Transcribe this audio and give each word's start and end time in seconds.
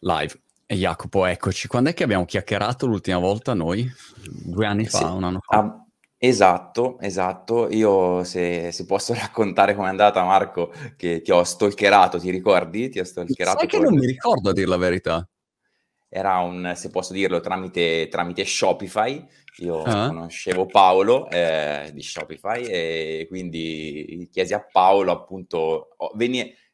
Live. 0.00 0.40
E 0.66 0.74
Jacopo, 0.74 1.24
eccoci. 1.26 1.68
Quando 1.68 1.90
è 1.90 1.94
che 1.94 2.02
abbiamo 2.02 2.24
chiacchierato 2.24 2.86
l'ultima 2.86 3.18
volta 3.18 3.54
noi? 3.54 3.88
Due 4.24 4.66
anni 4.66 4.86
fa, 4.86 4.98
sì. 4.98 5.04
un 5.04 5.22
anno 5.22 5.40
fa? 5.40 5.58
Ah, 5.58 5.86
esatto, 6.18 6.98
esatto. 7.00 7.68
Io 7.70 8.24
se, 8.24 8.72
se 8.72 8.84
posso 8.84 9.14
raccontare 9.14 9.74
com'è 9.74 9.88
andata, 9.88 10.24
Marco, 10.24 10.72
che 10.96 11.22
ti 11.22 11.30
ho 11.30 11.44
stalkerato, 11.44 12.18
ti 12.18 12.30
ricordi? 12.30 12.88
Ti 12.88 12.98
ho 12.98 13.04
stalkerato. 13.04 13.58
Sai 13.60 13.68
che 13.68 13.78
non 13.78 13.94
mi 13.94 14.06
ricordo 14.06 14.50
a 14.50 14.52
dire 14.52 14.66
la 14.66 14.76
verità. 14.76 15.28
Era 16.08 16.38
un, 16.38 16.72
se 16.74 16.90
posso 16.90 17.12
dirlo, 17.12 17.40
tramite, 17.40 18.08
tramite 18.08 18.44
Shopify. 18.44 19.24
Io 19.58 19.82
ah. 19.82 20.08
conoscevo 20.08 20.66
Paolo 20.66 21.30
eh, 21.30 21.90
di 21.92 22.02
Shopify 22.02 22.62
e 22.64 23.26
quindi 23.28 24.28
chiesi 24.30 24.52
a 24.52 24.60
Paolo 24.60 25.12
appunto, 25.12 25.94
oh, 25.96 26.10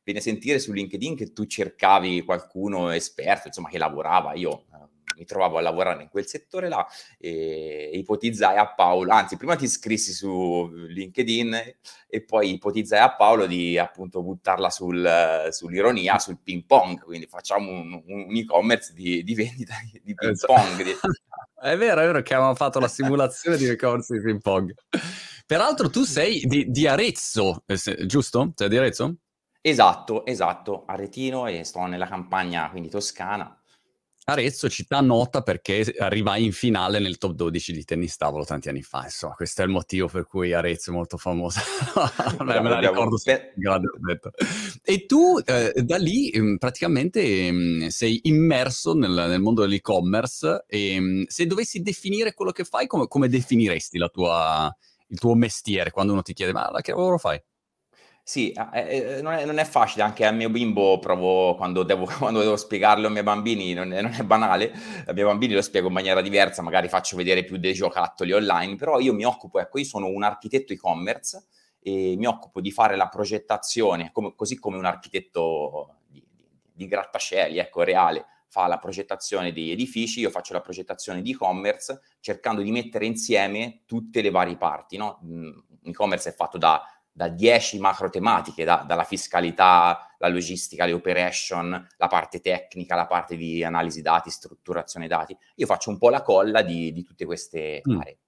venne 0.04 0.18
viene 0.18 0.18
a 0.18 0.22
sentire 0.22 0.58
su 0.58 0.72
LinkedIn 0.72 1.16
che 1.16 1.32
tu 1.32 1.46
cercavi 1.46 2.22
qualcuno 2.22 2.90
esperto, 2.90 3.48
insomma, 3.48 3.68
che 3.68 3.78
lavorava. 3.78 4.34
Io 4.34 4.64
eh, 4.72 4.82
mi 5.16 5.24
trovavo 5.24 5.58
a 5.58 5.60
lavorare 5.60 6.02
in 6.02 6.08
quel 6.08 6.26
settore 6.26 6.68
là 6.68 6.86
e 7.18 7.90
ipotizzai 7.94 8.56
a 8.56 8.72
Paolo, 8.72 9.12
anzi 9.12 9.36
prima 9.36 9.56
ti 9.56 9.64
iscrissi 9.64 10.12
su 10.12 10.68
LinkedIn 10.72 11.54
e 12.08 12.24
poi 12.24 12.54
ipotizzai 12.54 13.00
a 13.00 13.14
Paolo 13.14 13.46
di 13.46 13.78
appunto 13.78 14.22
buttarla 14.22 14.70
sul, 14.70 15.48
sull'ironia, 15.50 16.18
sul 16.18 16.38
ping 16.42 16.64
pong, 16.66 17.00
quindi 17.02 17.26
facciamo 17.26 17.70
un, 17.70 18.02
un 18.04 18.36
e-commerce 18.36 18.92
di, 18.92 19.22
di 19.22 19.34
vendita 19.34 19.74
di 20.02 20.14
ping 20.14 20.32
esatto. 20.32 20.54
pong. 20.54 20.82
Di... 20.82 20.90
è 21.62 21.76
vero, 21.76 22.00
è 22.00 22.04
vero 22.06 22.22
che 22.22 22.34
avevamo 22.34 22.56
fatto 22.56 22.80
la 22.80 22.88
simulazione 22.88 23.56
di 23.56 23.66
e-commerce 23.66 24.14
di 24.14 24.22
ping 24.22 24.40
pong. 24.40 24.74
Peraltro 25.46 25.90
tu 25.90 26.04
sei 26.04 26.40
di, 26.46 26.70
di 26.70 26.86
Arezzo, 26.86 27.62
eh, 27.66 28.06
giusto? 28.06 28.52
Sei 28.54 28.68
di 28.68 28.76
Arezzo? 28.78 29.16
Esatto, 29.64 30.26
esatto, 30.26 30.82
Aretino 30.86 31.46
e 31.46 31.62
sto 31.62 31.86
nella 31.86 32.08
campagna, 32.08 32.68
quindi 32.68 32.88
toscana. 32.88 33.56
Arezzo, 34.24 34.68
città 34.68 35.00
nota 35.00 35.42
perché 35.42 35.94
arrivai 35.98 36.44
in 36.44 36.52
finale 36.52 36.98
nel 36.98 37.18
top 37.18 37.32
12 37.32 37.72
di 37.72 37.84
tennis 37.84 38.16
tavolo 38.16 38.44
tanti 38.44 38.68
anni 38.68 38.82
fa, 38.82 39.04
insomma, 39.04 39.34
questo 39.34 39.62
è 39.62 39.64
il 39.64 39.70
motivo 39.70 40.08
per 40.08 40.26
cui 40.26 40.52
Arezzo 40.52 40.90
è 40.90 40.94
molto 40.94 41.16
famosa. 41.16 41.60
me 42.44 42.58
la 42.60 42.78
ricordo 42.80 43.16
per... 43.18 43.50
E 44.82 45.06
tu 45.06 45.40
eh, 45.44 45.72
da 45.82 45.96
lì 45.96 46.32
mm, 46.36 46.56
praticamente 46.56 47.50
mh, 47.52 47.56
mm, 47.56 47.86
sei 47.86 48.20
immerso 48.24 48.94
nel, 48.94 49.12
nel, 49.12 49.40
mondo 49.40 49.62
dell'e-commerce 49.62 50.64
e 50.66 51.00
mh, 51.00 51.04
mm, 51.04 51.22
se 51.26 51.46
dovessi 51.46 51.82
definire 51.82 52.34
quello 52.34 52.50
che 52.50 52.64
fai, 52.64 52.88
come, 52.88 53.06
come 53.06 53.28
definiresti 53.28 53.98
tua, 54.12 54.76
il 55.08 55.18
tuo 55.18 55.34
mestiere 55.34 55.90
quando 55.92 56.12
uno 56.12 56.22
ti 56.22 56.32
chiede 56.32 56.52
ma 56.52 56.68
che 56.80 56.92
lavoro 56.92 57.18
fai? 57.18 57.40
Sì, 58.24 58.52
eh, 58.52 59.20
non, 59.20 59.32
è, 59.32 59.44
non, 59.44 59.58
è, 59.58 59.64
facile, 59.64 60.04
anche 60.04 60.24
al 60.24 60.36
mio 60.36 60.48
bimbo 60.48 61.00
provo 61.00 61.56
quando 61.56 61.82
devo, 61.82 62.06
quando 62.18 62.40
devo 62.40 62.56
spiegarlo 62.56 63.06
ai 63.06 63.12
miei 63.12 63.24
bambini, 63.24 63.72
non 63.74 63.92
è, 63.92 64.00
non 64.00 64.12
è, 64.12 64.22
banale, 64.22 64.72
ai 65.06 65.14
miei 65.14 65.26
bambini 65.26 65.54
lo 65.54 65.62
spiego 65.62 65.88
in 65.88 65.92
maniera 65.92 66.20
diversa, 66.20 66.62
magari 66.62 66.88
faccio 66.88 67.16
vedere 67.16 67.42
più 67.42 67.56
dei 67.56 67.72
giocattoli 67.72 68.32
online, 68.32 68.76
però 68.76 69.00
io 69.00 69.12
mi 69.12 69.24
occupo, 69.24 69.58
ecco, 69.58 69.78
io 69.78 69.84
sono 69.84 70.06
un 70.06 70.22
architetto 70.22 70.72
e-commerce 70.72 71.46
e 71.80 72.14
mi 72.16 72.26
occupo 72.26 72.60
di 72.60 72.70
fare 72.70 72.94
la 72.94 73.08
progettazione, 73.08 74.10
come, 74.12 74.34
così 74.36 74.56
come 74.56 74.76
un 74.76 74.84
architetto 74.84 75.96
di, 76.06 76.24
di, 76.30 76.46
di 76.72 76.86
grattacieli, 76.86 77.58
ecco, 77.58 77.82
reale, 77.82 78.26
fa 78.46 78.68
la 78.68 78.78
progettazione 78.78 79.52
degli 79.52 79.72
edifici, 79.72 80.20
io 80.20 80.30
faccio 80.30 80.52
la 80.52 80.60
progettazione 80.60 81.22
di 81.22 81.32
e-commerce, 81.32 82.02
cercando 82.20 82.62
di 82.62 82.70
mettere 82.70 83.04
insieme 83.04 83.82
tutte 83.84 84.22
le 84.22 84.30
varie 84.30 84.56
parti, 84.56 84.96
no? 84.96 85.18
E-commerce 85.82 86.28
è 86.28 86.34
fatto 86.34 86.58
da 86.58 86.80
da 87.12 87.28
10 87.28 87.78
macro 87.78 88.08
tematiche, 88.08 88.64
da, 88.64 88.84
dalla 88.86 89.04
fiscalità, 89.04 90.14
la 90.18 90.28
logistica, 90.28 90.86
le 90.86 90.92
operation, 90.92 91.86
la 91.96 92.06
parte 92.06 92.40
tecnica, 92.40 92.94
la 92.94 93.06
parte 93.06 93.36
di 93.36 93.62
analisi 93.62 94.00
dati, 94.00 94.30
strutturazione 94.30 95.06
dati. 95.06 95.36
Io 95.56 95.66
faccio 95.66 95.90
un 95.90 95.98
po' 95.98 96.08
la 96.08 96.22
colla 96.22 96.62
di, 96.62 96.92
di 96.92 97.02
tutte 97.02 97.26
queste 97.26 97.82
mm. 97.86 98.00
aree. 98.00 98.18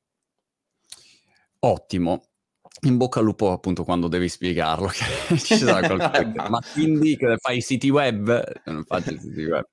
Ottimo. 1.61 2.25
In 2.83 2.97
bocca 2.97 3.21
al 3.21 3.25
lupo 3.25 3.53
appunto 3.53 3.85
quando 3.85 4.09
devi 4.09 4.29
spiegarlo, 4.29 4.91
ci 5.39 5.57
sarà 5.57 5.87
qualcosa. 5.87 6.49
Ma 6.51 6.61
quindi 6.73 7.17
fai 7.39 7.59
i 7.59 7.63
siti 7.63 7.89
web? 7.89 8.63
Non 8.65 8.85
faccio 8.85 9.13
i 9.13 9.19
siti 9.19 9.45
web. 9.45 9.65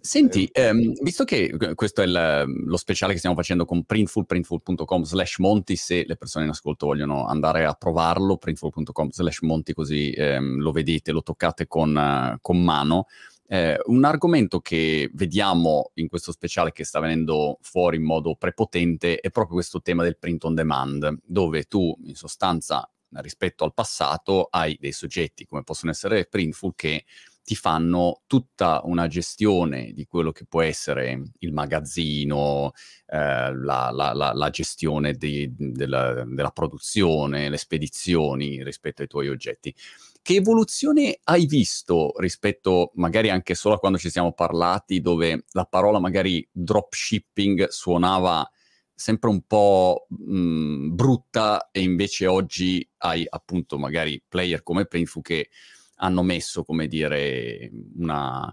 Senti, 0.00 0.48
ehm, 0.52 0.94
visto 1.02 1.24
che 1.24 1.56
questo 1.74 2.02
è 2.02 2.04
il, 2.04 2.44
lo 2.64 2.76
speciale 2.76 3.12
che 3.12 3.18
stiamo 3.18 3.36
facendo 3.36 3.64
con 3.64 3.84
Printful, 3.84 4.26
printful.com 4.26 5.04
slash 5.04 5.38
monti, 5.38 5.76
se 5.76 6.04
le 6.06 6.16
persone 6.16 6.44
in 6.44 6.50
ascolto 6.50 6.86
vogliono 6.86 7.26
andare 7.26 7.64
a 7.64 7.74
provarlo, 7.74 8.36
printful.com 8.36 9.10
slash 9.10 9.40
monti, 9.42 9.74
così 9.74 10.10
ehm, 10.10 10.58
lo 10.58 10.72
vedete, 10.72 11.12
lo 11.12 11.22
toccate 11.22 11.66
con, 11.66 11.94
uh, 11.94 12.38
con 12.40 12.62
mano. 12.62 13.06
Eh, 13.48 13.78
un 13.86 14.04
argomento 14.04 14.58
che 14.58 15.08
vediamo 15.14 15.92
in 15.94 16.08
questo 16.08 16.32
speciale 16.32 16.72
che 16.72 16.84
sta 16.84 16.98
venendo 16.98 17.58
fuori 17.60 17.96
in 17.96 18.02
modo 18.02 18.34
prepotente 18.34 19.20
è 19.20 19.30
proprio 19.30 19.54
questo 19.54 19.80
tema 19.80 20.02
del 20.02 20.18
print 20.18 20.42
on 20.44 20.54
demand, 20.54 21.20
dove 21.24 21.62
tu 21.64 21.96
in 22.06 22.16
sostanza 22.16 22.90
rispetto 23.20 23.64
al 23.64 23.72
passato 23.72 24.48
hai 24.50 24.76
dei 24.80 24.92
soggetti 24.92 25.46
come 25.46 25.62
possono 25.62 25.92
essere 25.92 26.26
Printful 26.26 26.74
che 26.74 27.04
ti 27.46 27.54
fanno 27.54 28.22
tutta 28.26 28.80
una 28.82 29.06
gestione 29.06 29.92
di 29.92 30.04
quello 30.04 30.32
che 30.32 30.46
può 30.46 30.62
essere 30.62 31.30
il 31.38 31.52
magazzino, 31.52 32.72
eh, 33.06 33.54
la, 33.54 33.90
la, 33.92 34.12
la, 34.12 34.32
la, 34.34 34.50
gestione 34.50 35.12
di, 35.12 35.54
della, 35.56 36.24
della, 36.24 36.50
produzione, 36.50 37.48
le 37.48 37.56
spedizioni 37.56 38.64
rispetto 38.64 39.02
ai 39.02 39.06
tuoi 39.06 39.28
oggetti. 39.28 39.72
Che 40.20 40.34
evoluzione 40.34 41.20
hai 41.22 41.46
visto 41.46 42.14
rispetto 42.16 42.90
magari 42.96 43.30
anche 43.30 43.54
solo 43.54 43.76
a 43.76 43.78
quando 43.78 43.98
ci 43.98 44.10
siamo 44.10 44.32
parlati, 44.32 45.00
dove 45.00 45.44
la 45.52 45.66
parola 45.66 46.00
magari 46.00 46.44
dropshipping 46.50 47.68
suonava 47.68 48.50
sempre 48.92 49.30
un 49.30 49.42
po' 49.46 50.08
mh, 50.08 50.96
brutta 50.96 51.68
e 51.70 51.80
invece 51.80 52.26
oggi 52.26 52.84
hai 52.98 53.24
appunto 53.28 53.78
magari 53.78 54.20
player 54.26 54.64
come 54.64 54.86
Painful 54.86 55.22
che 55.22 55.48
hanno 55.96 56.22
messo, 56.22 56.62
come 56.64 56.86
dire, 56.86 57.70
una, 57.96 58.52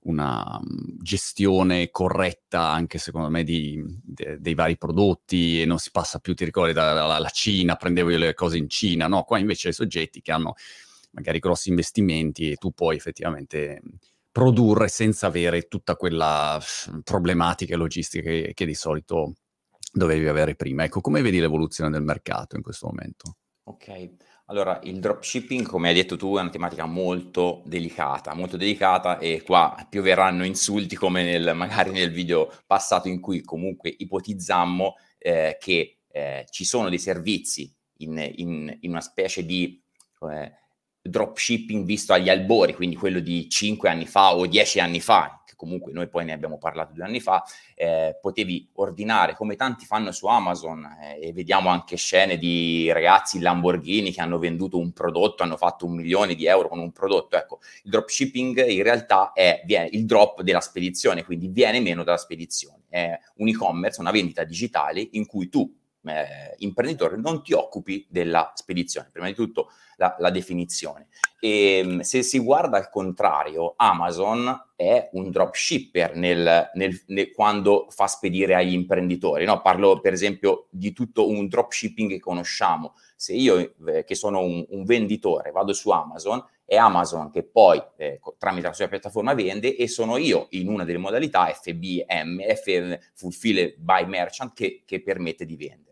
una 0.00 0.60
gestione 1.00 1.90
corretta 1.90 2.70
anche 2.70 2.98
secondo 2.98 3.28
me 3.28 3.44
di, 3.44 3.82
de, 4.02 4.38
dei 4.40 4.54
vari 4.54 4.76
prodotti 4.76 5.60
e 5.60 5.64
non 5.66 5.78
si 5.78 5.90
passa 5.90 6.18
più, 6.18 6.34
ti 6.34 6.44
ricordi, 6.44 6.72
dalla 6.72 7.30
Cina, 7.30 7.76
prendevo 7.76 8.10
io 8.10 8.18
le 8.18 8.34
cose 8.34 8.58
in 8.58 8.68
Cina, 8.68 9.06
no? 9.06 9.22
Qua 9.24 9.38
invece 9.38 9.68
hai 9.68 9.74
soggetti 9.74 10.20
che 10.20 10.32
hanno 10.32 10.54
magari 11.12 11.38
grossi 11.38 11.70
investimenti 11.70 12.50
e 12.50 12.56
tu 12.56 12.72
puoi 12.72 12.96
effettivamente 12.96 13.80
produrre 14.30 14.88
senza 14.88 15.28
avere 15.28 15.62
tutta 15.62 15.96
quella 15.96 16.60
problematica 17.02 17.72
e 17.72 17.76
logistica 17.78 18.28
che, 18.28 18.52
che 18.54 18.66
di 18.66 18.74
solito 18.74 19.36
dovevi 19.90 20.28
avere 20.28 20.54
prima. 20.54 20.84
Ecco, 20.84 21.00
come 21.00 21.22
vedi 21.22 21.40
l'evoluzione 21.40 21.90
del 21.90 22.02
mercato 22.02 22.54
in 22.54 22.62
questo 22.62 22.86
momento? 22.86 23.36
Ok, 23.64 24.10
allora, 24.48 24.78
il 24.84 25.00
dropshipping, 25.00 25.66
come 25.66 25.88
hai 25.88 25.94
detto 25.94 26.16
tu, 26.16 26.36
è 26.36 26.40
una 26.40 26.50
tematica 26.50 26.86
molto 26.86 27.62
delicata, 27.64 28.32
molto 28.32 28.56
delicata 28.56 29.18
e 29.18 29.42
qua 29.42 29.86
pioveranno 29.88 30.44
insulti 30.44 30.94
come 30.94 31.24
nel, 31.24 31.54
magari 31.56 31.90
nel 31.90 32.12
video 32.12 32.52
passato 32.64 33.08
in 33.08 33.20
cui 33.20 33.42
comunque 33.42 33.92
ipotizzammo 33.96 34.94
eh, 35.18 35.56
che 35.60 35.98
eh, 36.08 36.46
ci 36.50 36.64
sono 36.64 36.88
dei 36.88 37.00
servizi 37.00 37.74
in, 37.98 38.18
in, 38.36 38.76
in 38.80 38.90
una 38.90 39.00
specie 39.00 39.44
di 39.44 39.82
eh, 40.30 40.52
dropshipping 41.02 41.84
visto 41.84 42.12
agli 42.12 42.28
albori, 42.28 42.72
quindi 42.74 42.94
quello 42.94 43.18
di 43.18 43.48
5 43.48 43.88
anni 43.88 44.06
fa 44.06 44.36
o 44.36 44.46
10 44.46 44.78
anni 44.78 45.00
fa, 45.00 45.35
comunque 45.56 45.92
noi 45.92 46.08
poi 46.08 46.24
ne 46.24 46.32
abbiamo 46.32 46.58
parlato 46.58 46.92
due 46.92 47.04
anni 47.04 47.20
fa, 47.20 47.42
eh, 47.74 48.16
potevi 48.20 48.70
ordinare 48.74 49.34
come 49.34 49.56
tanti 49.56 49.86
fanno 49.86 50.12
su 50.12 50.26
Amazon 50.26 50.84
eh, 51.02 51.28
e 51.28 51.32
vediamo 51.32 51.70
anche 51.70 51.96
scene 51.96 52.36
di 52.38 52.92
ragazzi 52.92 53.40
Lamborghini 53.40 54.12
che 54.12 54.20
hanno 54.20 54.38
venduto 54.38 54.78
un 54.78 54.92
prodotto, 54.92 55.42
hanno 55.42 55.56
fatto 55.56 55.86
un 55.86 55.94
milione 55.94 56.34
di 56.34 56.46
euro 56.46 56.68
con 56.68 56.78
un 56.78 56.92
prodotto. 56.92 57.36
Ecco, 57.36 57.60
il 57.84 57.90
dropshipping 57.90 58.66
in 58.68 58.82
realtà 58.82 59.32
è 59.32 59.62
viene, 59.64 59.88
il 59.92 60.04
drop 60.04 60.42
della 60.42 60.60
spedizione, 60.60 61.24
quindi 61.24 61.48
viene 61.48 61.80
meno 61.80 62.04
dalla 62.04 62.16
spedizione. 62.16 62.84
È 62.88 63.18
un 63.36 63.48
e-commerce, 63.48 64.00
una 64.00 64.10
vendita 64.10 64.44
digitale 64.44 65.06
in 65.12 65.26
cui 65.26 65.48
tu 65.48 65.72
eh, 66.08 66.54
imprenditore 66.58 67.16
non 67.16 67.42
ti 67.42 67.52
occupi 67.52 68.06
della 68.08 68.52
spedizione. 68.54 69.08
Prima 69.12 69.26
di 69.26 69.34
tutto 69.34 69.70
la, 69.96 70.14
la 70.18 70.30
definizione. 70.30 71.08
E 71.40 71.78
ehm, 71.78 72.00
se 72.00 72.22
si 72.22 72.38
guarda 72.38 72.76
al 72.76 72.90
contrario, 72.90 73.74
Amazon 73.76 74.64
è 74.74 75.08
un 75.12 75.30
dropshipper 75.30 76.16
nel, 76.16 76.70
nel, 76.74 77.02
nel, 77.06 77.30
quando 77.32 77.86
fa 77.90 78.06
spedire 78.06 78.54
agli 78.54 78.72
imprenditori. 78.72 79.44
No? 79.44 79.60
Parlo 79.60 80.00
per 80.00 80.12
esempio 80.12 80.66
di 80.70 80.92
tutto 80.92 81.28
un 81.28 81.46
dropshipping 81.48 82.10
che 82.10 82.20
conosciamo. 82.20 82.94
Se 83.16 83.32
io, 83.32 83.74
eh, 83.86 84.04
che 84.04 84.14
sono 84.14 84.40
un, 84.40 84.64
un, 84.68 84.84
venditore, 84.84 85.50
vado 85.50 85.72
su 85.72 85.90
Amazon, 85.90 86.44
è 86.64 86.76
Amazon 86.76 87.30
che 87.30 87.44
poi 87.44 87.80
eh, 87.96 88.20
tramite 88.38 88.66
la 88.66 88.72
sua 88.72 88.88
piattaforma 88.88 89.34
vende 89.34 89.76
e 89.76 89.88
sono 89.88 90.16
io 90.16 90.48
in 90.50 90.68
una 90.68 90.84
delle 90.84 90.98
modalità 90.98 91.46
FBM, 91.46 92.42
F, 92.54 92.98
Fulfill 93.14 93.74
by 93.78 94.04
Merchant, 94.06 94.52
che, 94.52 94.82
che 94.84 95.02
permette 95.02 95.46
di 95.46 95.56
vendere. 95.56 95.85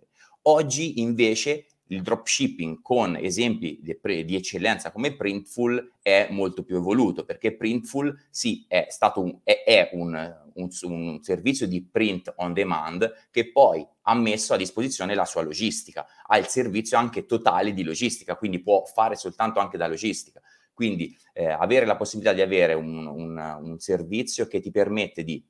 Oggi 0.47 1.01
invece 1.01 1.67
il 1.89 2.03
dropshipping 2.03 2.83
con 2.83 3.17
esempi 3.17 3.79
di, 3.81 4.25
di, 4.25 4.37
eccellenza 4.37 4.91
come 4.91 5.17
Printful 5.17 5.97
è 6.03 6.29
molto 6.31 6.65
più 6.65 6.77
evoluto 6.77 7.25
perché 7.25 7.57
Printful 7.57 8.15
sì 8.31 8.65
è 8.69 8.87
stato 8.91 9.23
un, 9.23 9.39
è, 9.43 9.63
è 9.65 9.91
un, 9.93 10.15
un, 10.55 10.69
un, 10.83 11.23
servizio 11.23 11.67
di 11.67 11.83
print 11.83 12.33
on 12.37 12.53
demand 12.53 13.11
che 13.31 13.53
poi 13.53 13.87
ha 14.03 14.15
messo 14.15 14.53
a 14.53 14.59
disposizione 14.59 15.15
la 15.15 15.25
sua 15.25 15.43
logistica, 15.43 16.07
ha 16.27 16.37
il 16.37 16.47
servizio 16.47 16.99
anche 16.99 17.25
totale 17.25 17.73
di 17.73 17.83
logistica, 17.83 18.37
quindi 18.37 18.61
può 18.61 18.85
fare 18.85 19.17
soltanto 19.17 19.61
anche 19.61 19.79
da 19.79 19.87
logistica. 19.87 20.43
Quindi 20.75 21.17
eh, 21.33 21.47
avere 21.47 21.87
la 21.87 21.97
possibilità 21.97 22.35
di 22.35 22.43
avere 22.43 22.75
un, 22.75 23.07
un 23.07 23.79
servizio 23.79 24.47
che 24.47 24.61
ti 24.61 24.71
permette 24.71 25.23
di 25.23 25.43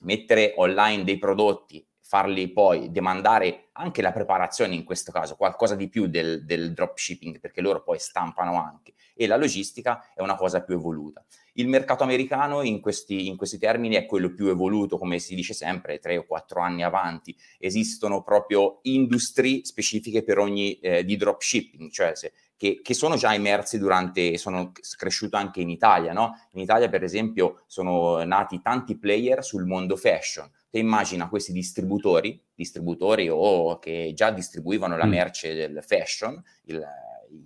mettere 0.00 0.54
online 0.56 1.04
dei 1.04 1.18
prodotti 1.18 1.86
farli 2.02 2.52
poi 2.52 2.90
demandare 2.90 3.68
anche 3.72 4.02
la 4.02 4.12
preparazione 4.12 4.74
in 4.74 4.84
questo 4.84 5.12
caso, 5.12 5.36
qualcosa 5.36 5.76
di 5.76 5.88
più 5.88 6.08
del, 6.08 6.44
del 6.44 6.74
dropshipping, 6.74 7.40
perché 7.40 7.60
loro 7.60 7.82
poi 7.82 7.98
stampano 7.98 8.60
anche, 8.60 8.92
e 9.14 9.26
la 9.26 9.36
logistica 9.36 10.12
è 10.14 10.20
una 10.20 10.34
cosa 10.34 10.62
più 10.62 10.74
evoluta. 10.74 11.24
Il 11.54 11.68
mercato 11.68 12.02
americano 12.02 12.62
in 12.62 12.80
questi, 12.80 13.28
in 13.28 13.36
questi 13.36 13.58
termini 13.58 13.94
è 13.94 14.06
quello 14.06 14.32
più 14.32 14.48
evoluto, 14.48 14.98
come 14.98 15.18
si 15.18 15.34
dice 15.34 15.52
sempre, 15.52 15.98
tre 15.98 16.16
o 16.16 16.24
quattro 16.24 16.60
anni 16.60 16.82
avanti. 16.82 17.36
Esistono 17.58 18.22
proprio 18.22 18.80
industrie 18.82 19.64
specifiche 19.64 20.22
per 20.22 20.38
ogni 20.38 20.78
eh, 20.80 21.04
di 21.04 21.16
dropshipping, 21.16 21.90
cioè 21.90 22.14
se, 22.14 22.32
che, 22.62 22.78
che, 22.80 22.94
sono 22.94 23.16
già 23.16 23.34
emersi 23.34 23.76
durante, 23.76 24.38
sono 24.38 24.70
cresciuto 24.96 25.36
anche 25.36 25.60
in 25.60 25.68
Italia, 25.68 26.12
no? 26.12 26.38
In 26.52 26.60
Italia, 26.60 26.88
per 26.88 27.02
esempio, 27.02 27.64
sono 27.66 28.22
nati 28.22 28.60
tanti 28.62 28.96
player 28.96 29.42
sul 29.42 29.66
mondo 29.66 29.96
fashion 29.96 30.48
te 30.70 30.78
immagina 30.78 31.28
questi 31.28 31.52
distributori, 31.52 32.40
distributori 32.54 33.28
o 33.28 33.78
che 33.78 34.12
già 34.14 34.30
distribuivano 34.30 34.96
la 34.96 35.04
mm. 35.04 35.10
merce 35.10 35.54
del 35.54 35.82
fashion, 35.84 36.40
il, 36.66 36.82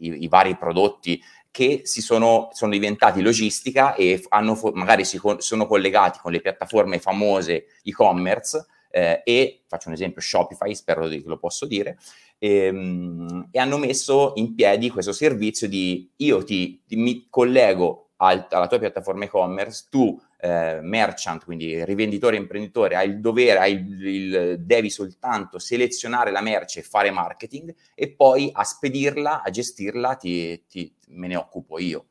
i, 0.01 0.23
i, 0.23 0.29
vari 0.29 0.55
prodotti 0.57 1.21
che 1.51 1.81
si 1.85 2.03
sono, 2.03 2.51
sono 2.53 2.71
diventati 2.71 3.23
logistica 3.23 3.95
e 3.95 4.23
hanno, 4.29 4.57
magari 4.75 5.05
si 5.05 5.19
sono 5.39 5.67
collegati 5.67 6.21
con 6.21 6.31
le 6.31 6.41
piattaforme 6.41 7.01
famose 7.01 7.65
e-commerce 7.83 8.65
eh, 8.97 9.21
e, 9.25 9.63
faccio 9.67 9.89
un 9.89 9.95
esempio, 9.95 10.23
Shopify, 10.23 10.75
spero 10.75 11.07
che 11.07 11.23
lo 11.27 11.37
posso 11.37 11.67
dire, 11.67 11.99
e, 12.39 12.49
ehm, 12.65 13.49
e 13.51 13.59
hanno 13.59 13.77
messo 13.77 14.33
in 14.37 14.55
piedi 14.55 14.89
questo 14.89 15.13
servizio 15.13 15.69
di 15.69 16.11
io 16.17 16.43
ti, 16.43 16.83
ti 16.87 16.97
mi 16.97 17.27
collego 17.29 18.13
al, 18.17 18.47
alla 18.49 18.67
tua 18.67 18.79
piattaforma 18.79 19.25
e-commerce, 19.25 19.89
tu 19.91 20.19
eh, 20.41 20.79
merchant, 20.81 21.45
quindi 21.45 21.85
rivenditore 21.85 22.37
imprenditore, 22.37 22.97
hai 22.97 23.11
il 23.11 23.21
dovere, 23.21 23.59
hai 23.59 23.73
il, 23.73 24.07
il, 24.07 24.61
devi 24.61 24.89
soltanto 24.89 25.59
selezionare 25.59 26.31
la 26.31 26.41
merce 26.41 26.81
e 26.81 26.83
fare 26.83 27.11
marketing 27.11 27.75
e 27.95 28.11
poi 28.13 28.49
a 28.51 28.65
spedirla, 28.65 29.43
a 29.43 29.51
gestirla, 29.51 30.15
ti, 30.15 30.65
ti, 30.67 30.91
me 31.09 31.27
ne 31.27 31.37
occupo 31.37 31.79
io. 31.79 32.07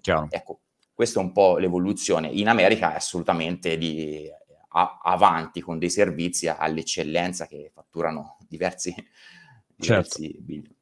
Chiaro. 0.00 0.28
Ecco, 0.30 0.60
questa 0.94 1.20
è 1.20 1.22
un 1.22 1.32
po' 1.32 1.58
l'evoluzione. 1.58 2.28
In 2.28 2.48
America 2.48 2.92
è 2.92 2.96
assolutamente 2.96 3.76
di, 3.76 4.30
a, 4.76 5.00
avanti 5.02 5.60
con 5.60 5.78
dei 5.78 5.90
servizi 5.90 6.48
all'eccellenza 6.48 7.46
che 7.46 7.70
fatturano 7.72 8.38
diversi, 8.48 8.94
diversi 9.74 10.22
certo. 10.22 10.42
bilioni. 10.42 10.76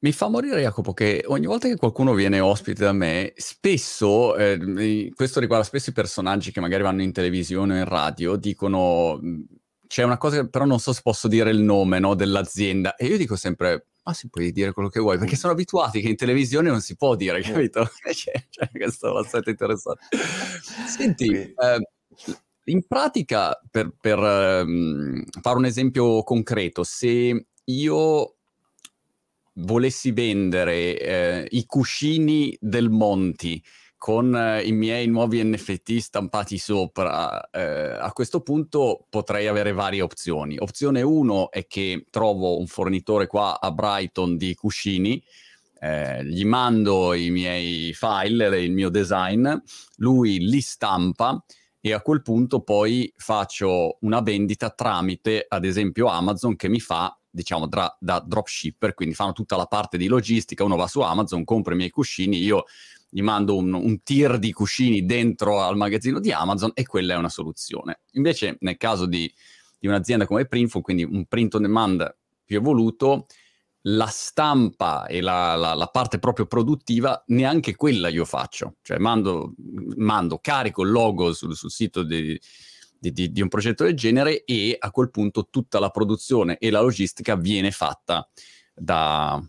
Mi 0.00 0.12
fa 0.12 0.28
morire 0.28 0.60
Jacopo 0.60 0.92
che 0.92 1.24
ogni 1.26 1.46
volta 1.46 1.66
che 1.66 1.76
qualcuno 1.76 2.14
viene 2.14 2.38
ospite 2.38 2.84
da 2.84 2.92
me, 2.92 3.32
spesso, 3.36 4.36
eh, 4.36 5.10
questo 5.12 5.40
riguarda 5.40 5.64
spesso 5.64 5.90
i 5.90 5.92
personaggi 5.92 6.52
che 6.52 6.60
magari 6.60 6.84
vanno 6.84 7.02
in 7.02 7.10
televisione 7.10 7.74
o 7.74 7.78
in 7.78 7.84
radio, 7.84 8.36
dicono, 8.36 9.18
c'è 9.88 10.04
una 10.04 10.16
cosa, 10.16 10.46
però 10.46 10.66
non 10.66 10.78
so 10.78 10.92
se 10.92 11.00
posso 11.02 11.26
dire 11.26 11.50
il 11.50 11.60
nome 11.60 11.98
no, 11.98 12.14
dell'azienda, 12.14 12.94
e 12.94 13.06
io 13.06 13.16
dico 13.16 13.34
sempre, 13.34 13.86
ma 14.04 14.12
si 14.12 14.28
puoi 14.28 14.52
dire 14.52 14.72
quello 14.72 14.88
che 14.88 15.00
vuoi, 15.00 15.18
perché 15.18 15.34
sono 15.34 15.52
abituati 15.52 16.00
che 16.00 16.08
in 16.08 16.16
televisione 16.16 16.68
non 16.70 16.80
si 16.80 16.94
può 16.94 17.16
dire, 17.16 17.40
capito? 17.42 17.90
cioè, 18.14 18.46
cioè, 18.50 18.70
questo 18.70 19.08
è 19.08 19.10
abbastanza 19.10 19.50
interessante. 19.50 20.02
Senti, 20.86 21.32
eh, 21.32 21.88
in 22.68 22.86
pratica, 22.86 23.58
per, 23.70 23.92
per 24.00 24.18
um, 24.18 25.24
fare 25.40 25.56
un 25.56 25.64
esempio 25.64 26.22
concreto, 26.22 26.84
se 26.84 27.46
io 27.64 28.34
volessi 29.54 30.12
vendere 30.12 30.98
eh, 30.98 31.46
i 31.50 31.64
cuscini 31.66 32.56
del 32.60 32.90
Monti 32.90 33.62
con 33.96 34.34
eh, 34.34 34.62
i 34.62 34.72
miei 34.72 35.08
nuovi 35.08 35.42
NFT 35.42 35.96
stampati 35.96 36.56
sopra, 36.56 37.50
eh, 37.50 37.98
a 37.98 38.12
questo 38.12 38.40
punto 38.42 39.06
potrei 39.08 39.48
avere 39.48 39.72
varie 39.72 40.02
opzioni. 40.02 40.56
Opzione 40.58 41.02
1 41.02 41.50
è 41.50 41.66
che 41.66 42.04
trovo 42.10 42.58
un 42.58 42.66
fornitore 42.66 43.26
qua 43.26 43.60
a 43.60 43.72
Brighton 43.72 44.36
di 44.36 44.54
cuscini, 44.54 45.20
eh, 45.80 46.24
gli 46.24 46.44
mando 46.44 47.12
i 47.14 47.30
miei 47.30 47.92
file, 47.92 48.60
il 48.60 48.72
mio 48.72 48.88
design, 48.88 49.52
lui 49.96 50.38
li 50.38 50.60
stampa 50.60 51.42
e 51.80 51.92
a 51.92 52.00
quel 52.00 52.22
punto 52.22 52.60
poi 52.60 53.12
faccio 53.16 53.98
una 54.00 54.20
vendita 54.20 54.70
tramite, 54.70 55.44
ad 55.48 55.64
esempio, 55.64 56.06
Amazon 56.06 56.56
che 56.56 56.68
mi 56.68 56.80
fa 56.80 57.16
diciamo, 57.30 57.66
da, 57.66 57.96
da 58.00 58.20
dropshipper, 58.20 58.94
quindi 58.94 59.14
fanno 59.14 59.32
tutta 59.32 59.56
la 59.56 59.66
parte 59.66 59.96
di 59.96 60.06
logistica, 60.06 60.64
uno 60.64 60.76
va 60.76 60.88
su 60.88 61.00
Amazon, 61.00 61.44
compra 61.44 61.74
i 61.74 61.76
miei 61.76 61.90
cuscini, 61.90 62.38
io 62.38 62.64
gli 63.08 63.22
mando 63.22 63.56
un, 63.56 63.72
un 63.72 64.02
tier 64.02 64.38
di 64.38 64.52
cuscini 64.52 65.04
dentro 65.04 65.60
al 65.60 65.76
magazzino 65.76 66.18
di 66.20 66.32
Amazon 66.32 66.72
e 66.74 66.84
quella 66.84 67.14
è 67.14 67.16
una 67.16 67.28
soluzione. 67.28 68.00
Invece 68.12 68.56
nel 68.60 68.76
caso 68.76 69.06
di, 69.06 69.32
di 69.78 69.86
un'azienda 69.86 70.26
come 70.26 70.46
Printful, 70.46 70.82
quindi 70.82 71.04
un 71.04 71.24
print 71.26 71.54
on 71.54 71.62
demand 71.62 72.16
più 72.44 72.56
evoluto, 72.56 73.26
la 73.90 74.06
stampa 74.06 75.06
e 75.06 75.20
la, 75.20 75.54
la, 75.54 75.74
la, 75.74 75.86
parte 75.86 76.18
proprio 76.18 76.46
produttiva, 76.46 77.22
neanche 77.28 77.74
quella 77.74 78.08
io 78.08 78.24
faccio. 78.24 78.76
Cioè 78.82 78.98
mando, 78.98 79.54
mando 79.96 80.38
carico 80.38 80.82
il 80.82 80.90
logo 80.90 81.32
sul, 81.32 81.54
sul 81.54 81.70
sito 81.70 82.02
di, 82.02 82.38
di, 82.98 83.12
di, 83.12 83.30
di, 83.30 83.40
un 83.40 83.48
progetto 83.48 83.84
del 83.84 83.94
genere 83.94 84.44
e 84.44 84.76
a 84.78 84.90
quel 84.90 85.10
punto 85.10 85.48
tutta 85.50 85.78
la 85.78 85.90
produzione 85.90 86.58
e 86.58 86.70
la 86.70 86.80
logistica 86.80 87.36
viene 87.36 87.70
fatta 87.70 88.28
da, 88.74 89.42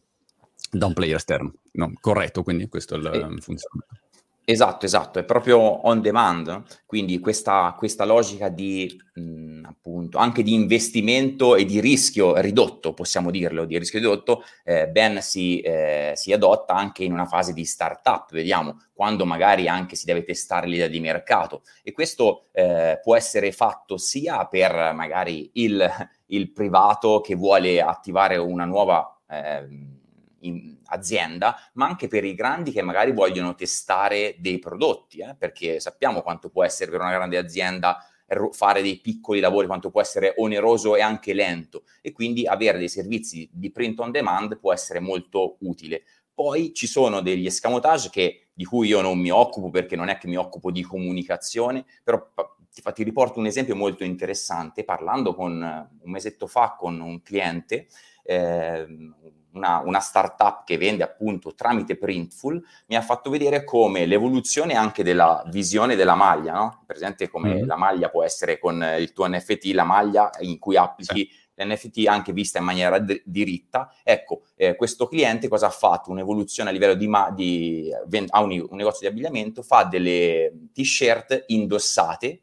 da 0.71 0.85
un 0.85 0.93
player 0.93 1.15
esterno. 1.15 1.53
No, 1.73 1.91
corretto, 1.99 2.43
quindi 2.43 2.67
questo 2.67 2.95
è 2.95 2.97
il 2.97 3.05
e, 3.05 3.41
funzionamento. 3.41 4.07
Esatto, 4.51 4.87
esatto, 4.87 5.19
è 5.19 5.23
proprio 5.25 5.59
on 5.59 6.01
demand, 6.01 6.63
quindi 6.87 7.19
questa, 7.19 7.75
questa 7.77 8.03
logica 8.03 8.49
di 8.49 8.99
mh, 9.13 9.63
appunto 9.65 10.17
anche 10.17 10.41
di 10.41 10.55
investimento 10.55 11.55
e 11.55 11.65
di 11.65 11.79
rischio 11.79 12.35
ridotto, 12.39 12.95
possiamo 12.95 13.29
dirlo, 13.29 13.65
di 13.65 13.77
rischio 13.77 13.99
ridotto, 13.99 14.43
eh, 14.63 14.87
ben 14.87 15.21
si, 15.21 15.59
eh, 15.59 16.13
si, 16.15 16.33
adotta 16.33 16.73
anche 16.73 17.03
in 17.03 17.11
una 17.11 17.27
fase 17.27 17.53
di 17.53 17.63
startup, 17.63 18.31
vediamo, 18.31 18.81
quando 18.91 19.23
magari 19.23 19.67
anche 19.67 19.95
si 19.95 20.05
deve 20.05 20.23
testare 20.23 20.65
l'idea 20.65 20.87
di 20.87 20.99
mercato. 20.99 21.61
E 21.83 21.91
questo 21.91 22.47
eh, 22.51 22.99
può 23.03 23.15
essere 23.15 23.51
fatto 23.51 23.97
sia 23.97 24.47
per 24.47 24.93
magari 24.95 25.51
il, 25.53 25.87
il, 26.25 26.51
privato 26.51 27.21
che 27.21 27.35
vuole 27.35 27.81
attivare 27.81 28.37
una 28.37 28.65
nuova 28.65 29.15
ehm, 29.29 29.97
azienda, 30.89 31.55
ma 31.73 31.87
anche 31.87 32.07
per 32.07 32.23
i 32.23 32.33
grandi 32.33 32.71
che 32.71 32.81
magari 32.81 33.11
vogliono 33.11 33.55
testare 33.55 34.35
dei 34.39 34.59
prodotti, 34.59 35.19
eh? 35.19 35.35
perché 35.37 35.79
sappiamo 35.79 36.21
quanto 36.21 36.49
può 36.49 36.63
essere 36.63 36.91
per 36.91 36.99
una 36.99 37.11
grande 37.11 37.37
azienda 37.37 37.97
fare 38.51 38.81
dei 38.81 38.99
piccoli 38.99 39.39
lavori, 39.39 39.67
quanto 39.67 39.89
può 39.89 40.01
essere 40.01 40.35
oneroso 40.37 40.95
e 40.95 41.01
anche 41.01 41.33
lento 41.33 41.83
e 42.01 42.11
quindi 42.11 42.45
avere 42.45 42.77
dei 42.77 42.89
servizi 42.89 43.49
di 43.51 43.71
print 43.71 43.99
on 43.99 44.11
demand 44.11 44.59
può 44.59 44.71
essere 44.71 44.99
molto 44.99 45.57
utile. 45.61 46.03
Poi 46.33 46.73
ci 46.73 46.87
sono 46.87 47.21
degli 47.21 47.45
escamotage 47.45 48.09
che, 48.09 48.49
di 48.53 48.63
cui 48.63 48.87
io 48.87 49.01
non 49.01 49.19
mi 49.19 49.29
occupo 49.29 49.69
perché 49.69 49.95
non 49.95 50.07
è 50.07 50.17
che 50.17 50.27
mi 50.27 50.37
occupo 50.37 50.71
di 50.71 50.83
comunicazione, 50.83 51.85
però 52.03 52.31
ti, 52.71 52.81
ti 52.93 53.03
riporto 53.03 53.39
un 53.39 53.45
esempio 53.45 53.75
molto 53.75 54.03
interessante. 54.03 54.85
Parlando 54.85 55.33
con 55.33 55.51
un 55.51 56.11
mesetto 56.11 56.47
fa 56.47 56.75
con 56.77 56.99
un 57.01 57.21
cliente, 57.21 57.87
eh, 58.23 58.85
una, 59.59 59.81
una 59.85 59.99
startup 59.99 60.63
che 60.65 60.77
vende 60.77 61.03
appunto 61.03 61.53
tramite 61.53 61.97
Printful, 61.97 62.61
mi 62.87 62.95
ha 62.95 63.01
fatto 63.01 63.29
vedere 63.29 63.63
come 63.63 64.05
l'evoluzione 64.05 64.73
anche 64.73 65.03
della 65.03 65.43
visione 65.47 65.95
della 65.95 66.15
maglia, 66.15 66.53
no? 66.53 66.83
Presente 66.85 67.29
come 67.29 67.61
mm. 67.61 67.67
la 67.67 67.75
maglia 67.75 68.09
può 68.09 68.23
essere 68.23 68.57
con 68.57 68.83
il 68.97 69.11
tuo 69.13 69.27
NFT, 69.27 69.65
la 69.73 69.83
maglia 69.83 70.29
in 70.39 70.57
cui 70.57 70.77
applichi 70.77 71.29
sì. 71.29 71.63
l'NFT 71.63 72.07
anche 72.07 72.33
vista 72.33 72.57
in 72.57 72.65
maniera 72.65 72.97
d- 72.99 73.21
diritta. 73.25 73.93
Ecco, 74.03 74.43
eh, 74.55 74.75
questo 74.75 75.07
cliente 75.07 75.47
cosa 75.47 75.67
ha 75.67 75.71
fatto? 75.71 76.09
Un'evoluzione 76.09 76.69
a 76.69 76.73
livello 76.73 76.95
di, 76.95 77.07
ma- 77.07 77.29
di 77.29 77.91
ha 78.29 78.41
un, 78.41 78.51
un, 78.51 78.77
negozio 78.77 79.01
di 79.01 79.07
abbigliamento, 79.07 79.61
fa 79.61 79.83
delle 79.83 80.69
t-shirt 80.73 81.43
indossate 81.47 82.41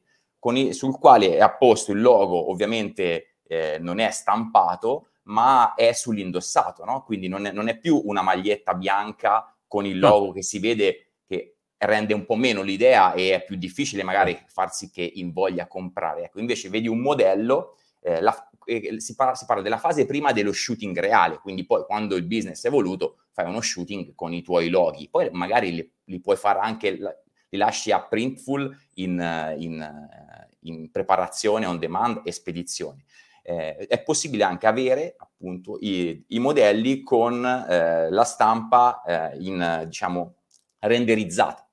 i- 0.54 0.72
sul 0.72 0.98
quale 0.98 1.36
è 1.36 1.40
apposto 1.40 1.90
il 1.90 2.00
logo, 2.00 2.50
ovviamente 2.50 3.38
eh, 3.48 3.78
non 3.80 3.98
è 3.98 4.10
stampato, 4.10 5.08
ma 5.26 5.74
è 5.74 5.92
sull'indossato, 5.92 6.84
no? 6.84 7.02
Quindi 7.04 7.28
non 7.28 7.46
è, 7.46 7.52
non 7.52 7.68
è, 7.68 7.78
più 7.78 8.00
una 8.04 8.22
maglietta 8.22 8.74
bianca 8.74 9.54
con 9.66 9.86
il 9.86 9.98
logo 9.98 10.26
no. 10.26 10.32
che 10.32 10.42
si 10.42 10.58
vede 10.58 11.12
che 11.26 11.56
rende 11.78 12.14
un 12.14 12.24
po' 12.24 12.36
meno 12.36 12.62
l'idea 12.62 13.12
e 13.12 13.34
è 13.34 13.44
più 13.44 13.56
difficile 13.56 14.02
magari 14.02 14.38
farsi 14.46 14.90
che 14.90 15.10
invoglia 15.14 15.66
comprare. 15.66 16.24
Ecco, 16.24 16.40
invece 16.40 16.68
vedi 16.68 16.88
un 16.88 17.00
modello 17.00 17.76
eh, 18.00 18.20
la, 18.20 18.48
eh, 18.64 19.00
si, 19.00 19.14
parla, 19.16 19.34
si, 19.34 19.44
parla, 19.46 19.62
della 19.62 19.78
fase 19.78 20.06
prima 20.06 20.32
dello 20.32 20.52
shooting 20.52 20.98
reale, 20.98 21.38
quindi 21.38 21.66
poi 21.66 21.84
quando 21.84 22.14
il 22.14 22.24
business 22.24 22.62
è 22.64 22.68
evoluto 22.68 23.18
fai 23.32 23.46
uno 23.46 23.60
shooting 23.60 24.14
con 24.14 24.32
i 24.32 24.42
tuoi 24.42 24.68
loghi, 24.68 25.08
poi 25.08 25.28
magari 25.32 25.74
li, 25.74 25.92
li 26.04 26.20
puoi 26.20 26.36
fare 26.36 26.60
anche, 26.60 26.92
li 26.92 27.58
lasci 27.58 27.90
a 27.90 28.02
Printful 28.02 28.74
in, 28.94 29.54
in, 29.58 29.98
in 30.60 30.90
preparazione 30.90 31.66
on 31.66 31.78
demand 31.78 32.22
e 32.24 32.32
spedizione. 32.32 33.04
Eh, 33.48 33.86
è 33.86 34.02
possibile 34.02 34.42
anche 34.42 34.66
avere 34.66 35.14
appunto 35.16 35.78
i, 35.80 36.24
i 36.28 36.38
modelli 36.40 37.02
con 37.02 37.44
eh, 37.44 38.10
la 38.10 38.24
stampa 38.24 39.02
eh, 39.02 39.36
in 39.38 39.84
diciamo 39.86 40.34
renderizzata 40.80 41.66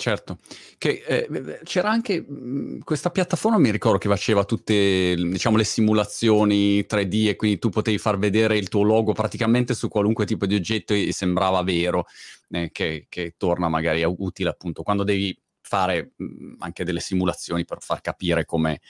Certo, 0.00 0.38
che 0.78 1.02
eh, 1.06 1.60
c'era 1.62 1.90
anche 1.90 2.24
mh, 2.26 2.32
mhmm, 2.32 2.78
questa 2.84 3.10
piattaforma, 3.10 3.58
mi 3.58 3.70
ricordo 3.70 3.98
che 3.98 4.08
faceva 4.08 4.44
tutte 4.44 5.14
diciamo, 5.14 5.58
le 5.58 5.64
simulazioni 5.64 6.80
3D 6.88 7.28
e 7.28 7.36
quindi 7.36 7.58
tu 7.58 7.68
potevi 7.68 7.98
far 7.98 8.16
vedere 8.16 8.56
il 8.56 8.68
tuo 8.70 8.82
logo 8.82 9.12
praticamente 9.12 9.74
su 9.74 9.88
qualunque 9.88 10.24
tipo 10.24 10.46
di 10.46 10.54
oggetto 10.54 10.94
e, 10.94 11.12
sembrava 11.12 11.62
vero, 11.62 12.06
eh, 12.48 12.70
che, 12.72 13.08
che, 13.10 13.34
torna 13.36 13.68
magari 13.68 14.02
utile 14.02 14.48
appunto 14.48 14.82
quando 14.82 15.04
devi 15.04 15.38
fare 15.60 16.12
mhmm, 16.16 16.56
anche 16.60 16.82
delle 16.82 17.00
simulazioni 17.00 17.66
per 17.66 17.82
far 17.82 18.00
capire 18.00 18.46
come, 18.46 18.80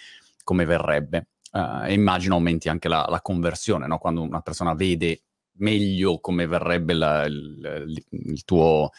come 0.45 0.65
verrebbe. 0.65 1.27
Uh, 1.51 1.85
e 1.85 1.93
immagino 1.95 2.35
aumenti 2.35 2.69
anche 2.69 2.89
la, 2.89 3.07
la 3.09 3.21
conversione, 3.21 3.87
no? 3.87 3.99
quando 3.99 4.23
una 4.23 4.41
persona 4.41 4.75
vede 4.75 5.23
meglio 5.55 6.21
come 6.21 6.47
verrebbe 6.47 6.93
la, 6.95 7.25
il, 7.25 8.05
il, 8.11 8.45
tuo... 8.45 8.91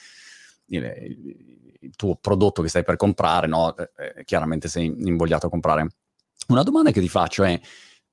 Il, 0.67 0.83
il 1.81 1.95
tuo 1.95 2.15
prodotto 2.15 2.61
che 2.61 2.69
stai 2.69 2.83
per 2.83 2.95
comprare, 2.95 3.47
no? 3.47 3.75
Eh, 3.75 3.91
eh, 4.17 4.23
chiaramente 4.23 4.67
sei 4.67 4.85
invogliato 4.85 5.47
a 5.47 5.49
comprare. 5.49 5.87
Una 6.47 6.63
domanda 6.63 6.91
che 6.91 7.01
ti 7.01 7.09
faccio 7.09 7.43
è, 7.43 7.59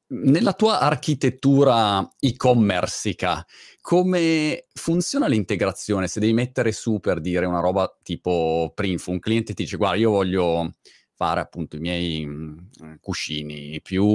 nella 0.08 0.54
tua 0.54 0.80
architettura 0.80 2.08
e-commercica, 2.18 3.44
come 3.80 4.66
funziona 4.72 5.26
l'integrazione? 5.26 6.08
Se 6.08 6.20
devi 6.20 6.32
mettere 6.32 6.72
su 6.72 6.98
per 7.00 7.20
dire 7.20 7.46
una 7.46 7.60
roba 7.60 7.94
tipo 8.02 8.72
Printful, 8.74 9.14
un 9.14 9.20
cliente 9.20 9.54
ti 9.54 9.64
dice 9.64 9.76
guarda 9.76 9.96
io 9.96 10.10
voglio 10.10 10.74
fare 11.18 11.40
appunto 11.40 11.74
i 11.74 11.80
miei 11.80 12.24
mh, 12.24 12.68
mm, 12.84 12.94
cuscini 13.00 13.80
più 13.82 14.06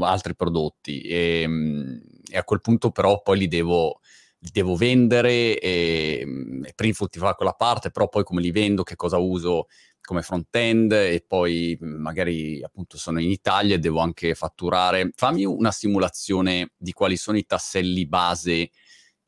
altri 0.00 0.34
prodotti 0.34 1.02
e, 1.02 1.46
mh, 1.46 1.52
mm, 1.52 1.98
e, 2.30 2.38
a 2.38 2.44
quel 2.44 2.62
punto 2.62 2.90
però 2.90 3.20
poi 3.20 3.38
li 3.40 3.46
devo 3.46 4.00
li 4.38 4.50
devo 4.52 4.74
vendere 4.74 5.58
e, 5.58 6.22
mm, 6.24 6.64
e 6.64 6.72
Printful 6.74 7.08
ti 7.10 7.18
fa 7.18 7.34
quella 7.34 7.52
parte, 7.52 7.90
però 7.90 8.08
poi 8.08 8.24
come 8.24 8.40
li 8.40 8.50
vendo, 8.50 8.82
che 8.82 8.96
cosa 8.96 9.18
uso 9.18 9.66
come 10.00 10.22
front-end 10.22 10.92
e 10.92 11.24
poi 11.26 11.76
mm, 11.82 12.00
magari 12.00 12.62
appunto 12.62 12.96
sono 12.96 13.20
in 13.20 13.30
Italia 13.30 13.74
e 13.74 13.78
devo 13.78 14.00
anche 14.00 14.34
fatturare. 14.34 15.10
Fammi 15.14 15.44
una 15.44 15.72
simulazione 15.72 16.72
di 16.76 16.92
quali 16.92 17.16
sono 17.16 17.36
i 17.36 17.44
tasselli 17.44 18.06
base 18.06 18.70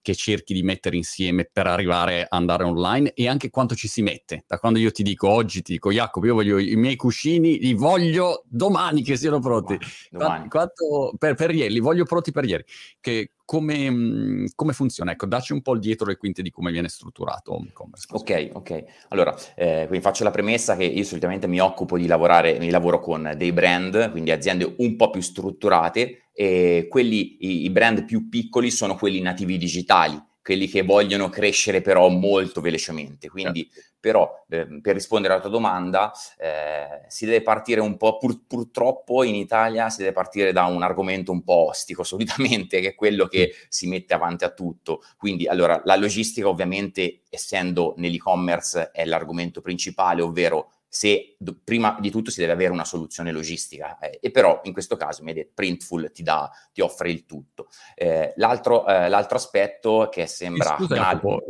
che 0.08 0.14
cerchi 0.14 0.54
di 0.54 0.62
mettere 0.62 0.96
insieme 0.96 1.44
per 1.44 1.66
arrivare 1.66 2.22
ad 2.22 2.28
andare 2.30 2.64
online 2.64 3.12
e 3.12 3.28
anche 3.28 3.50
quanto 3.50 3.74
ci 3.74 3.88
si 3.88 4.00
mette. 4.00 4.44
Da 4.46 4.58
quando 4.58 4.78
io 4.78 4.90
ti 4.90 5.02
dico 5.02 5.28
oggi, 5.28 5.60
ti 5.60 5.72
dico 5.72 5.90
Jacopo, 5.90 6.24
io 6.24 6.32
voglio 6.32 6.56
i 6.56 6.76
miei 6.76 6.96
cuscini, 6.96 7.58
li 7.58 7.74
voglio 7.74 8.44
domani 8.46 9.02
che 9.02 9.16
siano 9.16 9.38
pronti. 9.38 9.78
Domani. 10.10 10.48
Quanto, 10.48 11.12
per, 11.18 11.34
per, 11.34 11.54
ieri, 11.54 11.74
li 11.74 11.80
voglio 11.80 12.04
pronti 12.04 12.32
per 12.32 12.44
ieri. 12.46 12.64
Che, 13.00 13.32
come, 13.48 14.44
come, 14.54 14.74
funziona? 14.74 15.12
Ecco, 15.12 15.24
dacci 15.24 15.54
un 15.54 15.62
po' 15.62 15.72
il 15.72 15.80
dietro 15.80 16.06
le 16.06 16.18
quinte 16.18 16.42
di 16.42 16.50
come 16.50 16.70
viene 16.70 16.90
strutturato 16.90 17.54
home 17.54 17.70
commerce. 17.72 18.06
Ok, 18.10 18.50
ok. 18.52 18.84
Allora, 19.08 19.34
eh, 19.56 19.86
quindi 19.86 20.04
faccio 20.04 20.22
la 20.22 20.30
premessa 20.30 20.76
che 20.76 20.84
io 20.84 21.02
solitamente 21.02 21.46
mi 21.46 21.58
occupo 21.58 21.96
di 21.96 22.06
lavorare, 22.06 22.58
mi 22.58 22.68
lavoro 22.68 23.00
con 23.00 23.32
dei 23.38 23.52
brand, 23.52 24.10
quindi 24.10 24.32
aziende 24.32 24.74
un 24.76 24.96
po' 24.96 25.08
più 25.08 25.22
strutturate 25.22 26.28
e 26.34 26.88
quelli, 26.90 27.38
i, 27.40 27.64
i 27.64 27.70
brand 27.70 28.04
più 28.04 28.28
piccoli 28.28 28.70
sono 28.70 28.96
quelli 28.96 29.22
nativi 29.22 29.56
digitali, 29.56 30.22
quelli 30.48 30.66
che 30.66 30.80
vogliono 30.80 31.28
crescere 31.28 31.82
però 31.82 32.08
molto 32.08 32.62
velocemente. 32.62 33.28
Quindi, 33.28 33.68
certo. 33.70 33.90
però, 34.00 34.46
eh, 34.48 34.80
per 34.80 34.94
rispondere 34.94 35.34
alla 35.34 35.42
tua 35.42 35.50
domanda, 35.50 36.10
eh, 36.38 37.04
si 37.08 37.26
deve 37.26 37.42
partire 37.42 37.82
un 37.82 37.98
po', 37.98 38.16
pur, 38.16 38.46
purtroppo 38.46 39.24
in 39.24 39.34
Italia 39.34 39.90
si 39.90 39.98
deve 39.98 40.12
partire 40.12 40.52
da 40.52 40.64
un 40.64 40.82
argomento 40.82 41.32
un 41.32 41.42
po' 41.42 41.68
ostico 41.68 42.00
solitamente, 42.02 42.80
che 42.80 42.88
è 42.88 42.94
quello 42.94 43.26
che 43.26 43.56
si 43.68 43.88
mette 43.88 44.14
avanti 44.14 44.44
a 44.44 44.50
tutto. 44.50 45.02
Quindi, 45.18 45.46
allora, 45.46 45.82
la 45.84 45.96
logistica 45.96 46.48
ovviamente, 46.48 47.24
essendo 47.28 47.92
nell'e-commerce, 47.98 48.90
è 48.90 49.04
l'argomento 49.04 49.60
principale, 49.60 50.22
ovvero 50.22 50.77
se 50.88 51.36
do, 51.38 51.58
prima 51.62 51.98
di 52.00 52.10
tutto 52.10 52.30
si 52.30 52.40
deve 52.40 52.52
avere 52.52 52.72
una 52.72 52.84
soluzione 52.84 53.30
logistica 53.30 53.98
eh, 53.98 54.18
e 54.22 54.30
però 54.30 54.60
in 54.64 54.72
questo 54.72 54.96
caso 54.96 55.22
mi 55.22 55.32
detto 55.32 55.52
Printful 55.54 56.10
ti, 56.12 56.22
dà, 56.22 56.50
ti 56.72 56.80
offre 56.80 57.10
il 57.10 57.26
tutto. 57.26 57.68
Eh, 57.94 58.32
l'altro, 58.36 58.86
eh, 58.86 59.08
l'altro, 59.08 59.36
aspetto 59.36 60.08
che 60.10 60.26
sembra... 60.26 60.76
Scusa, 60.78 60.94
Jacopo, 60.94 61.42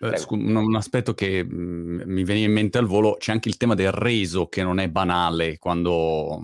eh, 0.00 0.16
scu- 0.16 0.40
un 0.40 0.74
aspetto 0.76 1.14
che 1.14 1.44
mh, 1.44 1.54
mm, 1.54 2.00
mi 2.06 2.24
veniva 2.24 2.46
in 2.46 2.52
mente 2.52 2.78
al 2.78 2.86
volo, 2.86 3.16
c'è 3.18 3.32
anche 3.32 3.48
il 3.48 3.56
tema 3.56 3.74
del 3.74 3.92
reso 3.92 4.48
che 4.48 4.62
non 4.62 4.78
è 4.78 4.88
banale 4.88 5.58
quando 5.58 6.40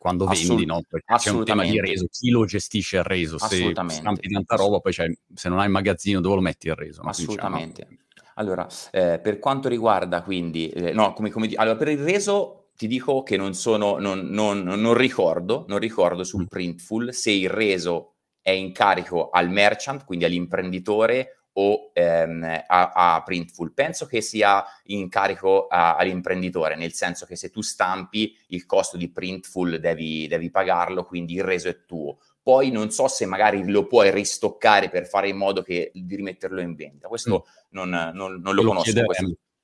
quando 0.00 0.24
Assolut- 0.24 0.48
vendi, 0.48 0.64
no? 0.64 0.82
Perché 0.88 1.14
c'è 1.16 1.30
un 1.30 1.44
tema 1.44 1.62
di 1.62 1.78
reso, 1.78 2.06
chi 2.10 2.30
lo 2.30 2.46
gestisce 2.46 2.96
il 2.96 3.02
reso? 3.02 3.36
Se 3.36 3.74
stampi 3.74 4.30
tanta 4.30 4.56
roba, 4.56 4.78
poi 4.78 4.94
se 4.94 5.48
non 5.50 5.58
hai 5.58 5.66
il 5.66 5.70
magazzino, 5.70 6.22
dove 6.22 6.36
lo 6.36 6.40
metti 6.40 6.68
il 6.68 6.74
reso? 6.74 7.02
No? 7.02 7.10
Assolutamente. 7.10 7.86
Diciamo, 7.86 8.00
allora, 8.40 8.66
eh, 8.90 9.20
per 9.22 9.38
quanto 9.38 9.68
riguarda 9.68 10.22
quindi, 10.22 10.70
eh, 10.70 10.92
no, 10.92 11.12
come, 11.12 11.30
come, 11.30 11.50
allora 11.54 11.76
per 11.76 11.88
il 11.88 11.98
reso 11.98 12.70
ti 12.74 12.86
dico 12.86 13.22
che 13.22 13.36
non 13.36 13.52
sono, 13.52 13.98
non, 13.98 14.28
non, 14.30 14.62
non 14.62 14.94
ricordo, 14.94 15.66
non 15.68 15.78
ricordo 15.78 16.24
sul 16.24 16.44
mm. 16.44 16.46
Printful 16.46 17.12
se 17.12 17.30
il 17.30 17.50
reso 17.50 18.14
è 18.40 18.50
in 18.50 18.72
carico 18.72 19.28
al 19.28 19.50
merchant, 19.50 20.06
quindi 20.06 20.24
all'imprenditore 20.24 21.40
o 21.52 21.90
ehm, 21.92 22.62
a, 22.66 22.92
a, 22.94 23.22
Printful. 23.22 23.74
Penso 23.74 24.06
che 24.06 24.22
sia 24.22 24.64
in 24.84 25.10
carico 25.10 25.66
a, 25.66 25.96
all'imprenditore, 25.96 26.76
nel 26.76 26.94
senso 26.94 27.26
che 27.26 27.36
se 27.36 27.50
tu 27.50 27.60
stampi 27.60 28.34
il 28.48 28.64
costo 28.64 28.96
di 28.96 29.10
Printful 29.10 29.78
devi, 29.78 30.26
devi 30.26 30.50
pagarlo, 30.50 31.04
quindi 31.04 31.34
il 31.34 31.44
reso 31.44 31.68
è 31.68 31.84
tuo 31.84 32.16
poi 32.50 32.72
non 32.72 32.90
so 32.90 33.06
se 33.06 33.26
magari 33.26 33.70
lo 33.70 33.86
puoi 33.86 34.10
ristoccare 34.10 34.88
per 34.88 35.06
fare 35.06 35.28
in 35.28 35.36
modo 35.36 35.62
che, 35.62 35.92
di 35.94 36.16
rimetterlo 36.16 36.60
in 36.60 36.74
vendita. 36.74 37.06
Questo 37.06 37.46
mm. 37.46 37.58
non, 37.68 37.88
non, 38.12 38.40
non, 38.40 38.54
lo, 38.56 38.62
lo 38.62 38.64
conosco. 38.64 38.90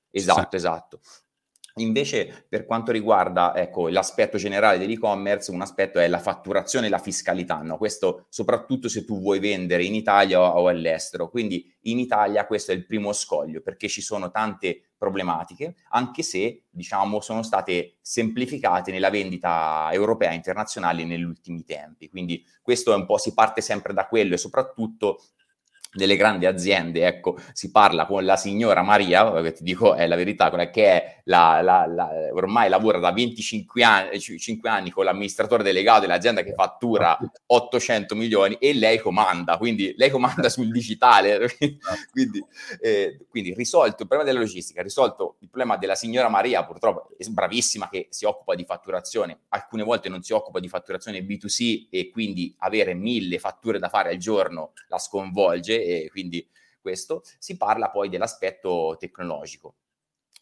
Esatto, 0.08 0.46
sì. 0.50 0.56
esatto. 0.56 1.00
Invece, 1.78 2.46
per 2.48 2.64
quanto 2.64 2.90
riguarda 2.90 3.54
ecco, 3.54 3.88
l'aspetto 3.88 4.38
generale 4.38 4.78
dell'e-commerce, 4.78 5.50
un 5.50 5.60
aspetto 5.60 5.98
è 5.98 6.08
la 6.08 6.18
fatturazione 6.18 6.86
e 6.86 6.88
la 6.88 6.98
fiscalità. 6.98 7.60
No? 7.60 7.76
Questo 7.76 8.24
soprattutto 8.30 8.88
se 8.88 9.04
tu 9.04 9.20
vuoi 9.20 9.40
vendere 9.40 9.84
in 9.84 9.94
Italia 9.94 10.40
o, 10.40 10.68
all'estero. 10.68 11.28
Quindi 11.28 11.70
in 11.82 11.98
Italia 11.98 12.46
questo 12.46 12.72
è 12.72 12.74
il 12.74 12.86
primo 12.86 13.12
scoglio 13.12 13.60
perché 13.60 13.88
ci 13.88 14.00
sono 14.00 14.30
tante 14.30 14.92
problematiche, 14.96 15.74
anche 15.90 16.22
se 16.22 16.62
diciamo 16.70 17.20
sono 17.20 17.42
state 17.42 17.98
semplificate 18.00 18.90
nella 18.90 19.10
vendita 19.10 19.90
europea 19.92 20.30
e 20.30 20.36
internazionale 20.36 21.04
negli 21.04 21.24
ultimi 21.24 21.62
tempi. 21.62 22.08
Quindi 22.08 22.42
questo 22.62 22.92
è 22.92 22.96
un 22.96 23.04
po' 23.04 23.18
si 23.18 23.34
parte 23.34 23.60
sempre 23.60 23.92
da 23.92 24.06
quello 24.06 24.32
e 24.32 24.38
soprattutto 24.38 25.22
delle 25.96 26.16
grandi 26.16 26.46
aziende, 26.46 27.06
ecco, 27.06 27.36
si 27.52 27.70
parla 27.70 28.06
con 28.06 28.24
la 28.24 28.36
signora 28.36 28.82
Maria, 28.82 29.40
che 29.40 29.52
ti 29.52 29.64
dico 29.64 29.94
è 29.94 30.06
la 30.06 30.16
verità, 30.16 30.50
che 30.70 30.84
è 30.84 31.20
la, 31.24 31.60
la, 31.62 31.86
la, 31.86 32.08
ormai 32.32 32.68
lavora 32.68 32.98
da 32.98 33.12
25 33.12 33.82
anni, 33.82 34.20
5 34.20 34.68
anni 34.68 34.90
con 34.90 35.04
l'amministratore 35.04 35.62
delegato 35.62 36.02
dell'azienda 36.02 36.42
che 36.42 36.52
fattura 36.52 37.18
800 37.46 38.14
milioni 38.14 38.56
e 38.60 38.74
lei 38.74 38.98
comanda, 38.98 39.56
quindi 39.56 39.94
lei 39.96 40.10
comanda 40.10 40.48
sul 40.48 40.70
digitale, 40.70 41.48
quindi, 42.12 42.44
eh, 42.80 43.18
quindi, 43.28 43.54
risolto 43.54 44.02
il 44.02 44.08
problema 44.08 44.24
della 44.24 44.40
logistica, 44.40 44.82
risolto 44.82 45.36
il 45.40 45.48
problema 45.48 45.76
della 45.76 45.94
signora 45.94 46.28
Maria, 46.28 46.64
purtroppo 46.64 47.08
è 47.16 47.24
bravissima 47.28 47.88
che 47.88 48.08
si 48.10 48.24
occupa 48.26 48.54
di 48.54 48.64
fatturazione, 48.64 49.40
alcune 49.48 49.82
volte 49.82 50.08
non 50.08 50.22
si 50.22 50.32
occupa 50.32 50.60
di 50.60 50.68
fatturazione 50.68 51.20
B2C 51.20 51.86
e 51.90 52.10
quindi 52.10 52.54
avere 52.58 52.94
mille 52.94 53.38
fatture 53.38 53.78
da 53.78 53.88
fare 53.88 54.10
al 54.10 54.16
giorno 54.18 54.72
la 54.88 54.98
sconvolge 54.98 55.85
e 55.86 56.08
quindi 56.10 56.46
questo, 56.80 57.22
si 57.38 57.56
parla 57.56 57.90
poi 57.90 58.08
dell'aspetto 58.08 58.96
tecnologico. 58.98 59.74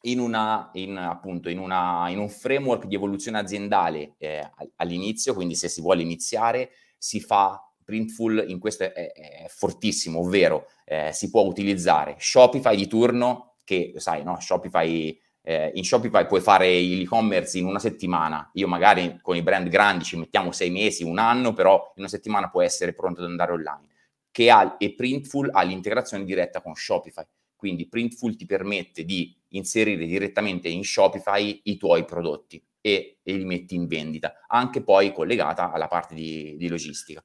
In, 0.03 0.19
una, 0.19 0.69
in, 0.75 0.99
appunto, 0.99 1.49
in, 1.49 1.59
una, 1.59 2.11
in 2.11 2.19
un 2.19 2.29
framework 2.29 2.85
di 2.85 2.95
evoluzione 2.95 3.39
aziendale 3.39 4.17
eh, 4.19 4.51
all'inizio, 4.77 5.33
quindi 5.33 5.55
se 5.55 5.69
si 5.69 5.81
vuole 5.81 6.03
iniziare, 6.03 6.73
si 6.99 7.21
fa 7.21 7.59
Printful 7.83 8.45
in 8.49 8.59
questo 8.59 8.85
è, 8.85 8.93
è 8.93 9.47
fortissimo, 9.49 10.21
ovvero 10.21 10.69
eh, 10.85 11.11
si 11.13 11.31
può 11.31 11.43
utilizzare 11.43 12.17
Shopify 12.19 12.77
di 12.77 12.87
turno, 12.87 13.57
che 13.65 13.95
sai, 13.97 14.23
no? 14.23 14.39
Shopify, 14.41 15.19
eh, 15.41 15.71
in 15.75 15.85
Shopify 15.85 16.27
puoi 16.27 16.43
fare 16.43 16.69
l'e-commerce 16.81 17.57
in 17.59 17.65
una 17.65 17.79
settimana. 17.79 18.51
Io 18.55 18.69
magari 18.69 19.19
con 19.23 19.37
i 19.37 19.43
brand 19.43 19.69
grandi 19.69 20.05
ci 20.05 20.19
mettiamo 20.19 20.53
sei 20.53 20.71
mesi, 20.71 21.03
un 21.03 21.19
anno, 21.19 21.55
però 21.55 21.93
in 21.97 22.03
una 22.03 22.09
settimana 22.09 22.51
può 22.51 22.61
essere 22.61 22.93
pronto 22.93 23.23
ad 23.23 23.29
andare 23.29 23.53
online 23.53 23.93
che 24.35 24.51
ha, 24.51 24.75
e 24.81 24.95
Printful 24.97 25.49
ha 25.53 25.63
l'integrazione 25.63 26.25
diretta 26.25 26.61
con 26.61 26.75
Shopify. 26.75 27.23
Quindi 27.55 27.87
Printful 27.87 28.35
ti 28.35 28.47
permette 28.47 29.05
di 29.05 29.33
inserire 29.51 30.07
direttamente 30.07 30.69
in 30.69 30.83
Shopify 30.83 31.61
i 31.63 31.77
tuoi 31.77 32.05
prodotti 32.05 32.61
e, 32.81 33.21
e 33.23 33.37
li 33.37 33.45
metti 33.45 33.77
in 33.77 33.87
vendita, 33.87 34.45
anche 34.49 34.83
poi 34.83 35.13
collegata 35.13 35.71
alla 35.71 35.87
parte 35.87 36.17
di, 36.17 36.57
di 36.57 36.67
logistica. 36.67 37.23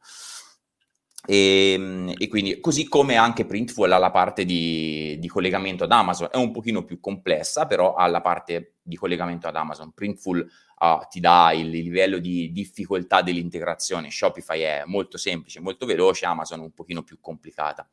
E, 1.28 1.74
ehm, 1.74 2.14
e, 2.18 2.28
quindi 2.28 2.60
così 2.60 2.88
come 2.88 3.16
anche 3.16 3.46
Printful 3.46 3.92
ha 3.92 3.98
la 3.98 4.12
parte 4.12 4.46
di, 4.46 5.18
di, 5.20 5.28
collegamento 5.28 5.84
ad 5.84 5.92
Amazon, 5.92 6.30
è 6.32 6.38
un 6.38 6.52
pochino 6.52 6.84
più 6.86 7.00
complessa, 7.00 7.66
però 7.66 7.96
ha 7.96 8.08
la 8.08 8.22
parte 8.22 8.76
di 8.82 8.96
collegamento 8.96 9.48
ad 9.48 9.56
Amazon. 9.56 9.92
Printful 9.94 10.40
uh, 10.40 11.08
ti 11.10 11.20
dà 11.20 11.52
il, 11.54 11.70
livello 11.70 12.20
di 12.20 12.52
difficoltà 12.52 13.22
dell'integrazione, 13.22 14.10
Shopify 14.10 14.62
è 14.62 14.84
molto 14.86 15.18
semplice, 15.18 15.60
molto 15.60 15.86
veloce, 15.86 16.26
Amazon 16.26 16.62
un 16.62 16.72
pochino 16.72 17.04
più 17.04 17.20
complicata. 17.20 17.88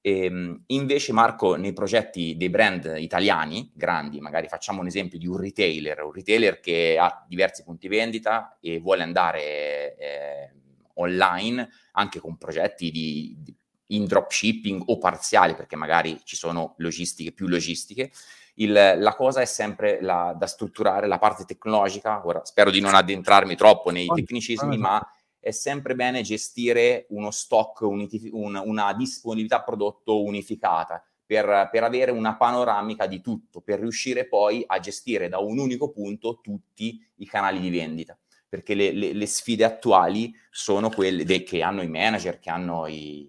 E, 0.00 0.24
ehm, 0.24 0.64
invece 0.66 1.12
Marco, 1.12 1.54
nei 1.54 1.72
progetti 1.72 2.36
dei 2.36 2.50
brand 2.50 2.96
italiani 2.98 3.70
grandi, 3.74 4.20
magari 4.20 4.48
facciamo 4.48 4.80
un 4.80 4.86
esempio 4.86 5.18
di 5.18 5.26
un 5.26 5.36
retailer, 5.36 6.02
un 6.02 6.12
retailer 6.12 6.60
che 6.60 6.96
ha 6.98 7.24
diversi 7.28 7.62
punti 7.62 7.88
vendita 7.88 8.58
e 8.60 8.78
vuole 8.80 9.02
andare 9.02 9.96
eh, 9.96 10.52
online 11.00 11.68
anche 11.92 12.20
con 12.20 12.36
progetti 12.36 12.90
di, 12.90 13.36
di, 13.38 13.54
in 13.88 14.06
dropshipping 14.06 14.82
o 14.86 14.98
parziali, 14.98 15.54
perché 15.54 15.76
magari 15.76 16.20
ci 16.24 16.36
sono 16.36 16.74
logistiche 16.78 17.32
più 17.32 17.46
logistiche. 17.46 18.10
Il, 18.54 18.72
la 18.72 19.14
cosa 19.14 19.40
è 19.40 19.44
sempre 19.44 20.00
la, 20.02 20.34
da 20.36 20.46
strutturare 20.46 21.06
la 21.06 21.18
parte 21.18 21.44
tecnologica. 21.44 22.26
Ora 22.26 22.44
spero 22.44 22.70
di 22.70 22.80
non 22.80 22.94
addentrarmi 22.94 23.54
troppo 23.54 23.90
nei 23.90 24.06
tecnicismi, 24.06 24.76
ma 24.76 25.00
è 25.40 25.50
sempre 25.52 25.94
bene 25.94 26.22
gestire 26.22 27.06
uno 27.10 27.30
stock, 27.30 27.80
un, 27.82 28.08
un, 28.32 28.62
una 28.64 28.92
disponibilità 28.94 29.62
prodotto 29.62 30.22
unificata 30.22 31.02
per, 31.24 31.68
per, 31.70 31.84
avere 31.84 32.10
una 32.10 32.36
panoramica 32.36 33.06
di 33.06 33.20
tutto, 33.20 33.60
per 33.60 33.78
riuscire 33.78 34.26
poi 34.26 34.64
a 34.66 34.80
gestire 34.80 35.28
da 35.28 35.38
un 35.38 35.58
unico 35.58 35.90
punto 35.90 36.40
tutti 36.42 37.00
i 37.16 37.26
canali 37.26 37.60
di 37.60 37.70
vendita. 37.70 38.18
Perché 38.48 38.74
le, 38.74 38.92
le, 38.92 39.12
le 39.12 39.26
sfide 39.26 39.64
attuali 39.64 40.34
sono 40.50 40.88
quelle 40.88 41.24
de, 41.24 41.42
che 41.42 41.62
hanno 41.62 41.82
i 41.82 41.88
manager, 41.88 42.38
che 42.38 42.50
hanno 42.50 42.86
i, 42.86 43.28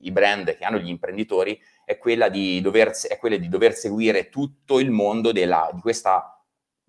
i 0.00 0.10
brand, 0.12 0.56
che 0.56 0.64
hanno 0.64 0.78
gli 0.78 0.88
imprenditori, 0.88 1.60
è 1.84 1.98
quella 1.98 2.28
di 2.28 2.60
dover, 2.60 2.90
è 3.08 3.18
quella 3.18 3.36
di 3.36 3.48
dover 3.48 3.74
seguire 3.74 4.28
tutto 4.28 4.78
il 4.78 4.90
mondo 4.90 5.32
della, 5.32 5.70
di 5.74 5.80
questa 5.80 6.40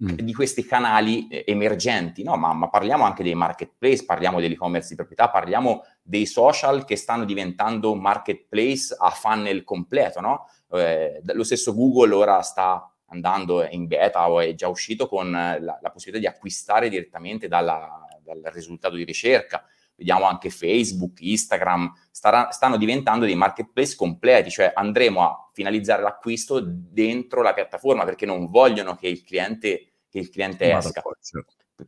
Mm. 0.03 0.15
di 0.15 0.33
questi 0.33 0.65
canali 0.65 1.27
eh, 1.27 1.43
emergenti, 1.45 2.23
no? 2.23 2.35
ma, 2.35 2.53
ma, 2.53 2.69
parliamo 2.69 3.03
anche 3.03 3.21
dei 3.21 3.35
marketplace, 3.35 4.03
parliamo 4.03 4.39
dell'e-commerce 4.39 4.89
di 4.89 4.95
proprietà, 4.95 5.29
parliamo 5.29 5.83
dei 6.01 6.25
social 6.25 6.85
che 6.85 6.95
stanno 6.95 7.23
diventando 7.23 7.93
marketplace 7.93 8.95
a 8.97 9.11
funnel 9.11 9.63
completo. 9.63 10.19
No? 10.19 10.49
Eh, 10.71 11.21
lo 11.23 11.43
stesso 11.43 11.75
Google 11.75 12.15
ora 12.15 12.41
sta 12.41 12.90
andando 13.11 13.63
in 13.63 13.87
beta 13.87 14.29
o 14.29 14.39
è 14.39 14.53
già 14.53 14.67
uscito 14.67 15.07
con 15.07 15.31
la, 15.31 15.57
la 15.59 15.89
possibilità 15.91 16.29
di 16.29 16.33
acquistare 16.33 16.89
direttamente 16.89 17.47
dalla, 17.47 18.05
dal 18.23 18.41
risultato 18.53 18.95
di 18.95 19.03
ricerca. 19.03 19.63
Vediamo 19.95 20.25
anche 20.25 20.49
Facebook, 20.49 21.21
Instagram, 21.21 21.93
starà, 22.09 22.49
stanno 22.51 22.77
diventando 22.77 23.25
dei 23.25 23.35
marketplace 23.35 23.95
completi, 23.95 24.49
cioè 24.49 24.71
andremo 24.73 25.21
a 25.21 25.49
finalizzare 25.53 26.01
l'acquisto 26.01 26.59
dentro 26.63 27.41
la 27.41 27.53
piattaforma 27.53 28.03
perché 28.03 28.25
non 28.25 28.47
vogliono 28.47 28.95
che 28.95 29.07
il 29.07 29.23
cliente 29.23 29.91
che 30.11 30.19
il 30.19 30.29
cliente 30.29 30.75
esca. 30.75 31.01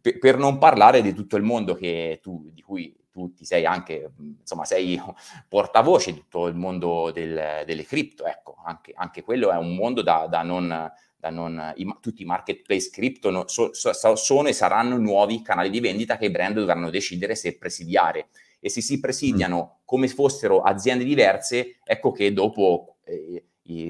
Per, 0.01 0.17
per, 0.17 0.37
non 0.37 0.57
parlare 0.57 1.01
di 1.01 1.13
tutto 1.13 1.35
il 1.35 1.43
mondo 1.43 1.77
tu, 2.21 2.49
di 2.51 2.61
cui 2.61 2.95
tu 3.11 3.31
ti 3.33 3.45
sei 3.45 3.65
anche, 3.65 4.11
insomma, 4.39 4.65
sei 4.65 4.99
portavoce 5.47 6.13
di 6.13 6.19
tutto 6.19 6.47
il 6.47 6.55
mondo 6.55 7.11
del, 7.11 7.63
delle 7.65 7.85
cripto, 7.85 8.25
ecco, 8.25 8.55
anche, 8.63 8.93
anche, 8.95 9.21
quello 9.21 9.51
è 9.51 9.57
un 9.57 9.75
mondo 9.75 10.01
da, 10.01 10.25
da 10.27 10.41
non, 10.41 10.91
da 11.23 11.29
non 11.29 11.73
i, 11.77 11.85
tutti 12.01 12.23
i 12.23 12.25
marketplace 12.25 12.89
cripto 12.89 13.29
no, 13.29 13.47
so, 13.47 13.69
so, 13.71 13.93
sono 13.93 14.49
e 14.49 14.53
saranno 14.53 14.97
nuovi 14.97 15.41
canali 15.41 15.69
di 15.69 15.79
vendita 15.79 16.17
che 16.17 16.25
i 16.25 16.29
brand 16.29 16.55
dovranno 16.55 16.89
decidere 16.89 17.33
se 17.35 17.57
presidiare. 17.57 18.27
E 18.59 18.69
se 18.69 18.81
si 18.81 18.99
presidiano 18.99 19.57
mm. 19.63 19.81
come 19.85 20.09
fossero 20.09 20.61
aziende 20.61 21.05
diverse, 21.05 21.77
ecco 21.83 22.11
che 22.11 22.33
dopo... 22.33 22.97
Eh, 23.05 23.45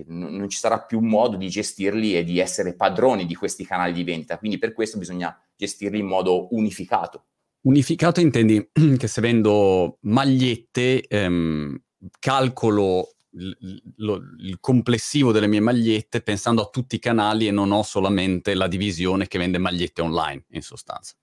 non 0.06 0.48
ci 0.50 0.60
sarà 0.60 0.82
più 0.82 1.00
modo 1.00 1.36
di 1.36 1.50
gestirli 1.50 2.16
e 2.16 2.24
di 2.24 2.38
essere 2.38 2.76
padroni 2.76 3.26
di 3.26 3.34
questi 3.34 3.66
canali 3.66 3.92
di 3.92 4.04
vendita. 4.04 4.38
Quindi 4.38 4.60
per 4.60 4.72
questo 4.72 5.00
bisogna 5.00 5.36
gestirli 5.58 5.98
in 5.98 6.06
modo 6.06 6.54
unificato. 6.54 7.26
Unificato 7.62 8.20
intendi 8.20 8.70
che 8.96 9.08
se 9.08 9.20
vendo 9.20 9.98
magliette 10.02 11.02
ehm, 11.08 11.76
calcolo 12.20 13.14
il, 13.34 13.82
lo, 13.98 14.22
il 14.40 14.60
complessivo 14.60 15.32
delle 15.32 15.48
mie 15.48 15.60
magliette 15.60 16.22
pensando 16.22 16.62
a 16.62 16.70
tutti 16.70 16.96
i 16.96 17.00
canali 17.00 17.48
e 17.48 17.52
non 17.52 17.72
ho 17.72 17.84
solamente 17.84 18.54
la 18.54 18.68
divisione 18.68 19.28
che 19.28 19.38
vende 19.38 19.58
magliette 19.58 20.02
online, 20.02 20.46
in 20.52 20.62
sostanza. 20.62 21.16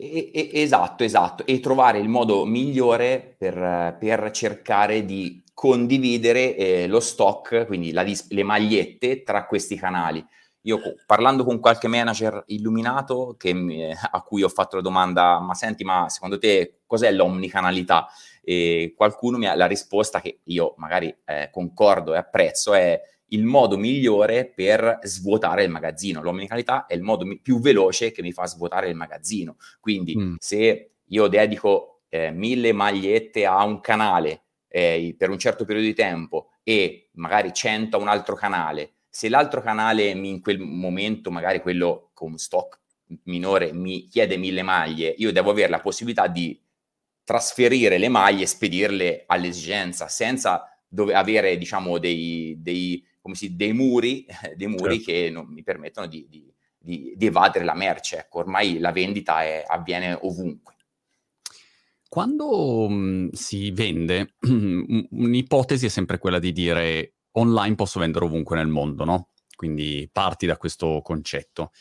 Esatto, 0.00 1.02
esatto, 1.02 1.44
e 1.44 1.58
trovare 1.58 1.98
il 1.98 2.08
modo 2.08 2.44
migliore 2.44 3.34
per, 3.36 3.96
per 3.98 4.30
cercare 4.30 5.04
di 5.04 5.42
condividere 5.52 6.54
eh, 6.54 6.86
lo 6.86 7.00
stock, 7.00 7.66
quindi 7.66 7.92
dis- 8.04 8.30
le 8.30 8.44
magliette 8.44 9.24
tra 9.24 9.44
questi 9.46 9.74
canali. 9.74 10.24
Io 10.62 10.80
parlando 11.04 11.44
con 11.44 11.58
qualche 11.58 11.88
manager 11.88 12.44
illuminato 12.46 13.36
mi, 13.54 13.90
a 13.92 14.22
cui 14.22 14.42
ho 14.42 14.48
fatto 14.48 14.76
la 14.76 14.82
domanda, 14.82 15.40
ma 15.40 15.54
senti, 15.54 15.82
ma 15.82 16.08
secondo 16.08 16.38
te 16.38 16.80
cos'è 16.86 17.10
l'omnicanalità? 17.10 18.06
E 18.50 18.94
qualcuno 18.96 19.36
mi 19.36 19.46
ha 19.46 19.54
la 19.54 19.66
risposta 19.66 20.22
che 20.22 20.38
io 20.44 20.72
magari 20.78 21.14
eh, 21.26 21.50
concordo 21.52 22.14
e 22.14 22.16
apprezzo 22.16 22.72
è 22.72 22.98
il 23.26 23.44
modo 23.44 23.76
migliore 23.76 24.46
per 24.46 25.00
svuotare 25.02 25.64
il 25.64 25.70
magazzino. 25.70 26.22
L'omnicanalità 26.22 26.86
è 26.86 26.94
il 26.94 27.02
modo 27.02 27.26
mi- 27.26 27.38
più 27.38 27.60
veloce 27.60 28.10
che 28.10 28.22
mi 28.22 28.32
fa 28.32 28.46
svuotare 28.46 28.88
il 28.88 28.94
magazzino. 28.94 29.56
Quindi 29.80 30.16
mm. 30.16 30.34
se 30.38 30.92
io 31.04 31.26
dedico 31.26 32.04
eh, 32.08 32.30
mille 32.30 32.72
magliette 32.72 33.44
a 33.44 33.62
un 33.64 33.80
canale 33.80 34.44
eh, 34.66 35.14
per 35.18 35.28
un 35.28 35.38
certo 35.38 35.66
periodo 35.66 35.86
di 35.86 35.94
tempo 35.94 36.52
e 36.62 37.10
magari 37.16 37.52
100 37.52 37.98
a 37.98 38.00
un 38.00 38.08
altro 38.08 38.34
canale, 38.34 38.94
se 39.10 39.28
l'altro 39.28 39.60
canale 39.60 40.14
mi, 40.14 40.30
in 40.30 40.40
quel 40.40 40.58
momento, 40.58 41.30
magari 41.30 41.60
quello 41.60 42.12
con 42.14 42.38
stock 42.38 42.80
minore, 43.24 43.74
mi 43.74 44.06
chiede 44.06 44.38
mille 44.38 44.62
maglie, 44.62 45.14
io 45.18 45.32
devo 45.32 45.50
avere 45.50 45.68
la 45.68 45.80
possibilità 45.80 46.28
di 46.28 46.58
trasferire 47.28 47.98
le 47.98 48.08
maglie 48.08 48.44
e 48.44 48.46
spedirle 48.46 49.24
all'esigenza 49.26 50.08
senza 50.08 50.64
dove 50.88 51.12
avere 51.12 51.58
diciamo 51.58 51.98
dei, 51.98 52.56
dei, 52.58 53.04
si, 53.32 53.54
dei 53.54 53.74
muri, 53.74 54.24
dei 54.56 54.66
muri 54.66 54.96
certo. 54.96 55.10
che 55.10 55.30
non 55.30 55.46
mi 55.48 55.62
permettono 55.62 56.06
di, 56.06 56.26
di, 56.26 56.50
di, 56.78 57.12
di, 57.14 57.26
evadere 57.26 57.66
la 57.66 57.74
merce. 57.74 58.20
Ecco, 58.20 58.38
ormai 58.38 58.78
la 58.78 58.92
vendita 58.92 59.42
è, 59.42 59.62
avviene 59.66 60.18
ovunque. 60.22 60.76
Quando 62.08 62.88
mh, 62.88 63.32
si 63.32 63.72
vende, 63.72 64.36
un'ipotesi 64.48 65.84
è 65.84 65.90
sempre 65.90 66.16
quella 66.16 66.38
di 66.38 66.52
dire 66.52 67.16
online 67.32 67.74
posso 67.74 68.00
vendere 68.00 68.24
ovunque 68.24 68.56
nel 68.56 68.68
mondo, 68.68 69.04
no? 69.04 69.28
Quindi 69.54 70.08
parti 70.10 70.46
da 70.46 70.56
questo 70.56 71.02
concetto. 71.02 71.72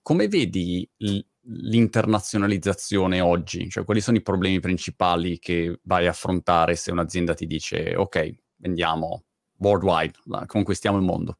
Come 0.00 0.28
vedi 0.28 0.88
l- 0.98 1.18
l'internazionalizzazione 1.44 3.20
oggi? 3.20 3.68
Cioè, 3.68 3.84
quali 3.84 4.00
sono 4.00 4.16
i 4.16 4.22
problemi 4.22 4.60
principali 4.60 5.38
che 5.38 5.80
vai 5.84 6.06
a 6.06 6.10
affrontare 6.10 6.76
se 6.76 6.90
un'azienda 6.90 7.34
ti 7.34 7.46
dice 7.46 7.94
ok, 7.96 8.34
vendiamo 8.56 9.24
worldwide, 9.58 10.12
conquistiamo 10.46 10.96
il 10.96 11.04
mondo? 11.04 11.38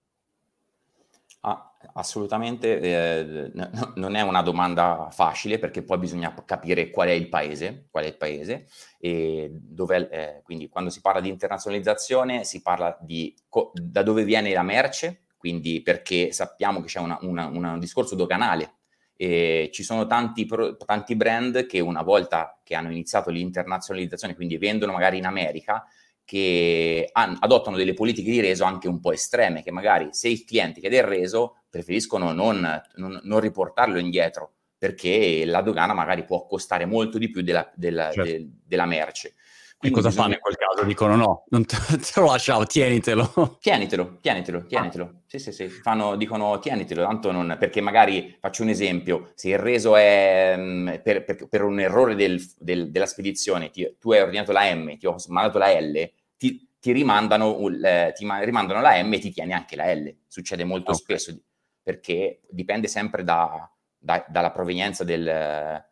Assolutamente 1.94 2.80
eh, 2.80 3.50
n- 3.52 3.92
non 3.96 4.14
è 4.14 4.22
una 4.22 4.42
domanda 4.42 5.08
facile 5.10 5.58
perché 5.58 5.82
poi 5.82 5.98
bisogna 5.98 6.32
capire 6.44 6.90
qual 6.90 7.08
è 7.08 7.12
il 7.12 7.28
paese, 7.28 7.88
qual 7.90 8.04
è 8.04 8.06
il 8.06 8.16
paese 8.16 8.68
e 8.98 9.50
dove, 9.52 10.08
eh, 10.10 10.42
quindi 10.42 10.68
quando 10.68 10.90
si 10.90 11.00
parla 11.00 11.20
di 11.20 11.28
internazionalizzazione 11.28 12.44
si 12.44 12.62
parla 12.62 12.96
di 13.00 13.34
co- 13.48 13.72
da 13.74 14.02
dove 14.02 14.24
viene 14.24 14.52
la 14.52 14.62
merce, 14.62 15.24
quindi 15.36 15.82
perché 15.82 16.32
sappiamo 16.32 16.80
che 16.80 16.86
c'è 16.86 17.00
una, 17.00 17.18
una, 17.22 17.46
una, 17.46 17.72
un 17.72 17.80
discorso 17.80 18.14
doganale 18.14 18.81
e 19.22 19.70
ci 19.72 19.84
sono 19.84 20.08
tanti, 20.08 20.46
pro- 20.46 20.76
tanti 20.76 21.14
brand 21.14 21.66
che 21.66 21.78
una 21.78 22.02
volta 22.02 22.58
che 22.64 22.74
hanno 22.74 22.90
iniziato 22.90 23.30
l'internazionalizzazione, 23.30 24.34
quindi 24.34 24.58
vendono 24.58 24.90
magari 24.90 25.18
in 25.18 25.26
America, 25.26 25.86
che 26.24 27.08
han, 27.12 27.36
adottano 27.38 27.76
delle 27.76 27.94
politiche 27.94 28.32
di 28.32 28.40
reso 28.40 28.64
anche 28.64 28.88
un 28.88 28.98
po' 28.98 29.12
estreme, 29.12 29.62
che 29.62 29.70
magari 29.70 30.08
se 30.10 30.28
il 30.28 30.44
cliente 30.44 30.80
chiede 30.80 30.96
il 30.96 31.04
reso 31.04 31.58
preferiscono 31.70 32.32
non, 32.32 32.82
non, 32.96 33.20
non 33.22 33.38
riportarlo 33.38 34.00
indietro, 34.00 34.54
perché 34.76 35.44
la 35.46 35.60
dogana 35.60 35.94
magari 35.94 36.24
può 36.24 36.44
costare 36.44 36.84
molto 36.84 37.16
di 37.16 37.30
più 37.30 37.42
della, 37.42 37.70
della, 37.76 38.10
certo. 38.10 38.28
de, 38.28 38.48
della 38.66 38.86
merce. 38.86 39.34
Quindi 39.82 39.98
e 39.98 40.02
cosa 40.02 40.08
bisogna... 40.10 40.22
fanno 40.22 40.34
in 40.34 40.40
quel 40.40 40.56
caso? 40.56 40.84
Dicono 40.84 41.16
no, 41.16 41.44
non 41.48 41.66
te, 41.66 41.76
te 41.98 42.20
lo 42.20 42.26
lasciamo, 42.26 42.64
tienitelo. 42.64 43.58
Tienitelo, 43.60 44.18
tienitelo, 44.22 44.64
tienitelo. 44.64 45.04
Ah. 45.04 45.20
Sì, 45.26 45.40
sì, 45.40 45.50
sì. 45.50 45.68
Fanno, 45.68 46.14
dicono 46.14 46.60
tienitelo, 46.60 47.02
tanto 47.02 47.32
non... 47.32 47.56
Perché 47.58 47.80
magari, 47.80 48.36
faccio 48.38 48.62
un 48.62 48.68
esempio, 48.68 49.32
se 49.34 49.48
il 49.48 49.58
reso 49.58 49.96
è 49.96 50.54
mm, 50.56 50.88
per, 51.02 51.24
per, 51.24 51.48
per 51.48 51.64
un 51.64 51.80
errore 51.80 52.14
del, 52.14 52.40
del, 52.58 52.92
della 52.92 53.06
spedizione, 53.06 53.70
ti, 53.70 53.96
tu 53.98 54.12
hai 54.12 54.20
ordinato 54.20 54.52
la 54.52 54.72
M, 54.72 54.96
ti 54.98 55.06
ho 55.06 55.16
mandato 55.26 55.58
la 55.58 55.76
L, 55.80 56.12
ti, 56.36 56.68
ti, 56.78 56.92
rimandano, 56.92 57.58
uh, 57.58 57.70
ti 58.14 58.24
rimandano 58.40 58.80
la 58.80 59.02
M 59.02 59.12
e 59.12 59.18
ti 59.18 59.32
tieni 59.32 59.52
anche 59.52 59.74
la 59.74 59.92
L. 59.92 60.14
Succede 60.28 60.62
molto 60.62 60.92
okay. 60.92 61.18
spesso. 61.18 61.36
perché 61.82 62.42
dipende 62.48 62.86
sempre 62.86 63.24
da, 63.24 63.68
da, 63.98 64.24
dalla 64.28 64.52
provenienza 64.52 65.02
del, 65.02 65.84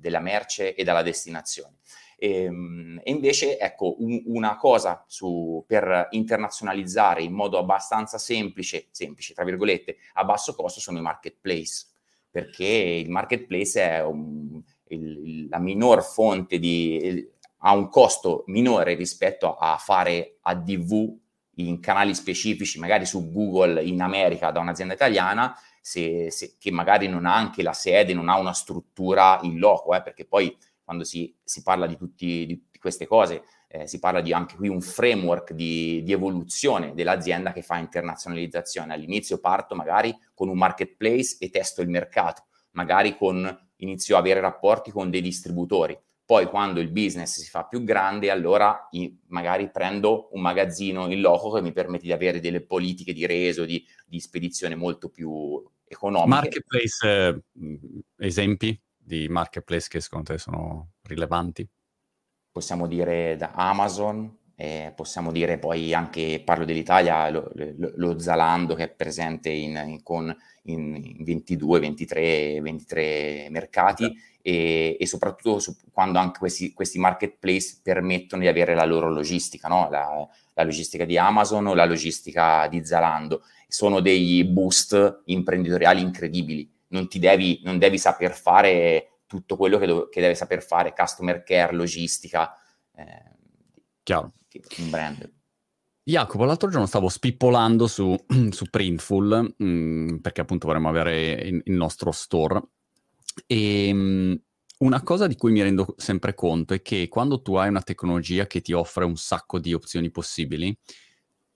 della 0.00 0.20
merce 0.20 0.74
e 0.74 0.84
dalla 0.84 1.02
destinazione. 1.02 1.76
E, 2.22 2.42
ehm, 2.42 3.00
e 3.02 3.10
invece, 3.10 3.58
ecco, 3.58 3.96
un, 3.98 4.22
una 4.26 4.56
cosa 4.56 5.02
su, 5.08 5.64
per 5.66 6.08
internazionalizzare 6.10 7.22
in 7.22 7.32
modo 7.32 7.56
abbastanza 7.58 8.18
semplice, 8.18 8.88
semplice, 8.90 9.32
tra 9.32 9.44
virgolette, 9.44 9.96
a 10.14 10.24
basso 10.24 10.54
costo 10.54 10.80
sono 10.80 10.98
i 10.98 11.02
marketplace, 11.02 11.86
perché 12.30 12.66
il 12.66 13.08
marketplace 13.08 13.80
è 13.82 14.04
un, 14.04 14.60
il, 14.88 15.48
la 15.48 15.58
minor 15.58 16.04
fonte 16.04 16.58
di... 16.58 17.26
ha 17.58 17.72
un 17.72 17.88
costo 17.88 18.44
minore 18.48 18.94
rispetto 18.94 19.56
a 19.56 19.76
fare 19.78 20.36
ADV 20.42 21.16
in 21.54 21.80
canali 21.80 22.14
specifici, 22.14 22.78
magari 22.78 23.06
su 23.06 23.30
Google 23.32 23.82
in 23.82 24.02
America 24.02 24.50
da 24.50 24.60
un'azienda 24.60 24.94
italiana, 24.94 25.54
se, 25.80 26.30
se, 26.30 26.56
che 26.58 26.70
magari 26.70 27.08
non 27.08 27.24
ha 27.24 27.34
anche 27.34 27.62
la 27.62 27.72
sede, 27.72 28.12
non 28.12 28.28
ha 28.28 28.38
una 28.38 28.52
struttura 28.52 29.38
in 29.42 29.58
loco, 29.58 29.94
eh, 29.94 30.02
perché 30.02 30.26
poi 30.26 30.54
quando 30.90 31.04
si, 31.04 31.32
si 31.44 31.62
parla 31.62 31.86
di 31.86 31.96
tutte 31.96 32.62
queste 32.80 33.06
cose, 33.06 33.44
eh, 33.68 33.86
si 33.86 34.00
parla 34.00 34.20
di 34.20 34.32
anche 34.32 34.56
qui 34.56 34.66
un 34.66 34.80
framework 34.80 35.52
di, 35.52 36.02
di, 36.02 36.10
evoluzione 36.10 36.94
dell'azienda 36.94 37.52
che 37.52 37.62
fa 37.62 37.78
internazionalizzazione. 37.78 38.92
All'inizio 38.92 39.38
parto 39.38 39.76
magari 39.76 40.12
con 40.34 40.48
un 40.48 40.58
marketplace 40.58 41.36
e 41.38 41.48
testo 41.48 41.80
il 41.80 41.88
mercato, 41.88 42.46
magari 42.72 43.16
con, 43.16 43.68
inizio 43.76 44.16
a 44.16 44.18
avere 44.18 44.40
rapporti 44.40 44.90
con 44.90 45.10
dei 45.10 45.22
distributori. 45.22 45.96
Poi 46.24 46.46
quando 46.46 46.80
il 46.80 46.90
business 46.90 47.38
si 47.38 47.48
fa 47.48 47.64
più 47.66 47.84
grande, 47.84 48.28
allora 48.30 48.88
magari 49.28 49.70
prendo 49.70 50.28
un 50.32 50.40
magazzino 50.40 51.08
in 51.08 51.20
loco 51.20 51.52
che 51.52 51.62
mi 51.62 51.70
permette 51.70 52.06
di 52.06 52.12
avere 52.12 52.40
delle 52.40 52.62
politiche 52.62 53.12
di 53.12 53.26
reso, 53.26 53.64
di, 53.64 53.86
di 54.06 54.18
spedizione 54.18 54.74
molto 54.74 55.08
più 55.08 55.62
economiche. 55.84 56.28
Marketplace, 56.28 57.06
eh, 57.06 57.40
esempi? 58.18 58.76
Di 59.10 59.28
marketplace 59.28 59.88
che 59.88 60.00
secondo 60.00 60.32
te 60.32 60.38
sono 60.38 60.92
rilevanti? 61.02 61.68
Possiamo 62.52 62.86
dire 62.86 63.36
da 63.36 63.50
Amazon, 63.52 64.38
eh, 64.54 64.92
possiamo 64.94 65.32
dire 65.32 65.58
poi 65.58 65.92
anche, 65.92 66.40
parlo 66.44 66.64
dell'Italia, 66.64 67.28
lo, 67.28 67.50
lo, 67.54 67.92
lo 67.96 68.18
Zalando 68.20 68.74
che 68.74 68.84
è 68.84 68.88
presente 68.88 69.50
in, 69.50 69.82
in, 69.84 70.02
con, 70.04 70.34
in 70.64 71.16
22, 71.24 71.80
23, 71.80 72.60
23 72.60 73.48
mercati 73.50 74.04
okay. 74.04 74.16
e, 74.42 74.96
e, 75.00 75.06
soprattutto 75.06 75.58
su, 75.58 75.76
quando 75.92 76.20
anche 76.20 76.38
questi, 76.38 76.72
questi, 76.72 76.98
marketplace 76.98 77.80
permettono 77.82 78.42
di 78.42 78.48
avere 78.48 78.74
la 78.74 78.84
loro 78.84 79.10
logistica, 79.10 79.66
no? 79.66 79.88
la, 79.90 80.08
la 80.54 80.62
logistica 80.62 81.04
di 81.04 81.18
Amazon 81.18 81.66
o 81.66 81.74
la 81.74 81.84
logistica 81.84 82.68
di 82.68 82.84
Zalando. 82.84 83.42
Sono 83.66 84.00
dei 84.00 84.44
boost 84.44 85.22
imprenditoriali 85.26 86.00
incredibili 86.00 86.68
non 86.90 87.08
ti 87.08 87.18
devi, 87.18 87.60
non 87.64 87.78
devi 87.78 87.98
saper 87.98 88.32
fare 88.32 89.20
tutto 89.26 89.56
quello 89.56 89.78
che, 89.78 89.86
do- 89.86 90.08
che, 90.08 90.20
deve 90.20 90.34
saper 90.34 90.62
fare, 90.62 90.94
customer 90.94 91.42
care, 91.42 91.74
logistica, 91.74 92.54
eh, 92.94 93.30
Chiaro. 94.02 94.32
un 94.78 94.90
brand. 94.90 95.32
Jacopo, 96.02 96.44
l'altro 96.44 96.68
giorno 96.68 96.86
stavo 96.86 97.08
spippolando 97.08 97.86
su, 97.86 98.16
su 98.50 98.64
Printful, 98.68 99.54
mh, 99.56 99.64
mm, 99.64 100.16
perché 100.16 100.40
appunto 100.40 100.66
vorremmo 100.66 100.88
avere 100.88 101.32
il, 101.32 101.62
il 101.64 101.74
nostro 101.74 102.10
store, 102.10 102.60
e 103.46 103.92
mh, 103.92 103.98
mm, 103.98 104.34
una 104.78 105.02
cosa 105.02 105.26
di 105.26 105.36
cui 105.36 105.52
mi 105.52 105.62
rendo 105.62 105.94
sempre 105.98 106.34
conto 106.34 106.74
è 106.74 106.82
che 106.82 107.06
quando 107.08 107.42
tu 107.42 107.54
hai 107.54 107.68
una 107.68 107.82
tecnologia 107.82 108.46
che 108.46 108.62
ti 108.62 108.72
offre 108.72 109.04
un 109.04 109.16
sacco 109.16 109.58
di 109.58 109.74
opzioni 109.74 110.10
possibili, 110.10 110.76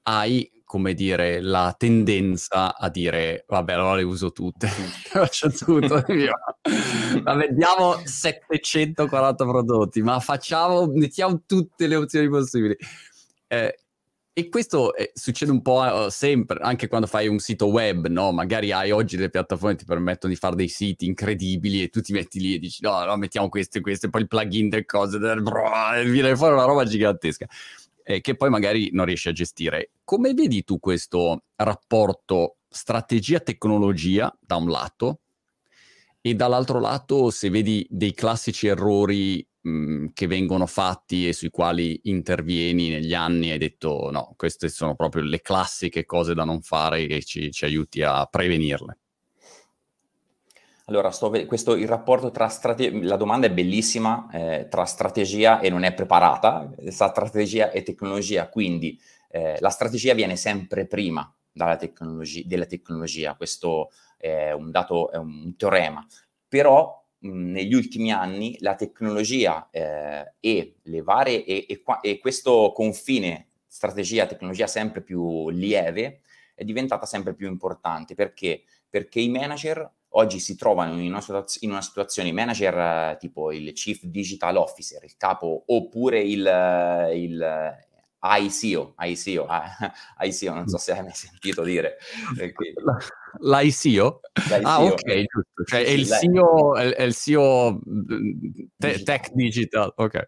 hai 0.03 0.49
come 0.65 0.95
dire, 0.95 1.41
la 1.41 1.75
tendenza 1.77 2.77
a 2.77 2.89
dire, 2.89 3.45
vabbè, 3.47 3.73
allora 3.75 3.95
le 3.97 4.03
uso 4.03 4.33
tutte, 4.33 4.67
faccio 5.13 5.51
tutto, 5.51 6.03
ma 7.23 7.35
vendiamo 7.35 8.01
740 8.03 9.45
prodotti, 9.45 10.03
ma 10.03 10.19
facciamo, 10.21 10.87
mettiamo 10.87 11.43
tutte 11.47 11.87
le 11.87 11.97
opzioni 11.97 12.29
possibili. 12.29 12.77
Eh, 13.47 13.79
e 14.37 14.49
questo 14.49 14.97
eh, 14.97 15.13
succede 15.15 15.53
un 15.53 15.63
po' 15.63 16.07
eh, 16.07 16.11
sempre, 16.11 16.59
anche 16.61 16.89
quando 16.89 17.07
fai 17.07 17.29
un 17.29 17.39
sito 17.39 17.69
web, 17.69 18.09
no? 18.09 18.33
Magari 18.33 18.73
hai 18.73 18.91
oggi 18.91 19.15
delle 19.15 19.31
piattaforme 19.31 19.77
che 19.77 19.83
ti 19.83 19.85
permettono 19.85 20.33
di 20.33 20.39
fare 20.39 20.57
dei 20.57 20.67
siti 20.67 21.07
incredibili 21.07 21.85
e 21.85 21.89
tu 21.89 22.01
ti 22.01 22.13
metti 22.13 22.41
lì 22.41 22.55
e 22.55 22.59
dici, 22.59 22.83
no, 22.83 23.05
no, 23.05 23.17
mettiamo 23.17 23.49
questo 23.49 23.79
e 23.79 23.81
questo, 23.81 24.07
e 24.07 24.11
poi 24.11 24.23
il 24.23 24.27
plugin 24.27 24.69
delle 24.71 24.87
cose, 24.87 25.19
e 25.19 26.11
viene 26.11 26.35
fuori 26.35 26.55
una 26.55 26.65
roba 26.65 26.85
gigantesca 26.85 27.47
eh, 28.05 28.21
che 28.21 28.37
poi 28.37 28.51
magari 28.51 28.91
non 28.93 29.07
riesci 29.07 29.29
a 29.29 29.33
gestire. 29.33 29.91
Come 30.05 30.35
vedi 30.35 30.63
tu 30.63 30.79
questo 30.79 31.45
rapporto 31.57 32.59
strategia-tecnologia 32.69 34.37
da 34.41 34.57
un 34.57 34.69
lato 34.69 35.21
e 36.21 36.35
dall'altro 36.35 36.81
lato 36.81 37.31
se 37.31 37.51
vedi 37.51 37.87
dei 37.89 38.13
classici 38.13 38.67
errori 38.67 39.47
mh, 39.61 40.07
che 40.13 40.27
vengono 40.27 40.67
fatti 40.67 41.29
e 41.29 41.33
sui 41.33 41.51
quali 41.51 42.01
intervieni 42.05 42.89
negli 42.89 43.15
anni 43.15 43.51
hai 43.51 43.59
detto 43.59 44.11
no, 44.11 44.35
queste 44.37 44.69
sono 44.69 44.95
proprio 44.95 45.23
le 45.23 45.41
classiche 45.41 46.05
cose 46.05 46.35
da 46.35 46.45
non 46.45 46.63
fare 46.63 47.07
e 47.07 47.23
ci, 47.23 47.51
ci 47.51 47.65
aiuti 47.65 48.03
a 48.03 48.27
prevenirle? 48.27 48.99
Allora, 50.87 51.11
sto, 51.11 51.31
questo, 51.47 51.75
il 51.77 51.89
rapporto 51.89 52.31
tra 52.31 52.49
strategia, 52.49 52.99
la 53.07 53.17
domanda 53.17 53.47
è 53.47 53.51
bellissima, 53.51 54.29
eh, 54.31 54.67
tra 54.69 54.85
strategia 54.85 55.61
e 55.61 55.71
non 55.71 55.83
è 55.83 55.95
preparata, 55.95 56.71
tra 56.93 57.09
strategia 57.09 57.71
e 57.71 57.83
tecnologia, 57.83 58.49
quindi 58.51 59.01
eh, 59.31 59.57
la 59.61 59.71
strategia 59.71 60.13
viene 60.13 60.37
sempre 60.37 60.87
prima 60.87 61.33
tecnologia, 61.79 62.43
della 62.47 62.67
tecnologia, 62.67 63.35
questo 63.35 63.91
è 64.19 64.53
un 64.53 64.71
dato, 64.71 65.11
è 65.11 65.17
un 65.17 65.57
teorema, 65.57 66.07
però 66.47 67.03
mh, 67.21 67.29
negli 67.51 67.73
ultimi 67.73 68.13
anni 68.13 68.57
la 68.61 68.75
tecnologia 68.75 69.69
eh, 69.71 70.35
e 70.39 70.77
le 70.83 71.03
varie, 71.03 71.45
e, 71.47 71.65
e, 71.67 71.83
e 72.03 72.19
questo 72.19 72.73
confine 72.75 73.49
strategia-tecnologia 73.67 74.67
sempre 74.67 75.01
più 75.03 75.49
lieve 75.49 76.21
è 76.55 76.63
diventata 76.65 77.07
sempre 77.07 77.35
più 77.35 77.49
importante, 77.49 78.15
perché? 78.15 78.65
Perché 78.89 79.21
i 79.21 79.29
manager 79.29 79.91
oggi 80.17 80.39
si 80.39 80.57
trovano 80.57 81.01
in 81.01 81.13
una, 81.13 81.45
in 81.61 81.71
una 81.71 81.83
situazione 81.83 82.33
manager 82.33 82.75
eh, 82.77 83.17
tipo 83.19 83.53
il 83.53 83.73
Chief 83.73 84.03
Digital 84.03 84.57
Officer, 84.57 85.03
il 85.05 85.17
capo, 85.17 85.65
oppure 85.67 86.21
il, 86.21 86.47
eh, 86.47 87.19
il 87.21 87.77
ICO, 88.25 88.95
ICO, 88.99 89.47
ICO, 90.21 90.55
non 90.55 90.67
so 90.67 90.79
se 90.79 90.93
hai 90.93 91.03
mai 91.03 91.13
sentito 91.15 91.63
dire. 91.63 91.99
L'ICO? 93.41 94.21
Ah, 94.63 94.83
ok, 94.83 95.05
giusto. 95.05 95.65
Cioè, 95.65 95.85
è, 95.85 95.91
il 95.91 96.07
CEO, 96.07 96.75
è, 96.77 97.03
il 97.03 97.15
CEO 97.15 97.81
te- 98.79 99.03
Tech 99.03 99.31
Digital, 99.33 99.93
ok. 99.97 100.27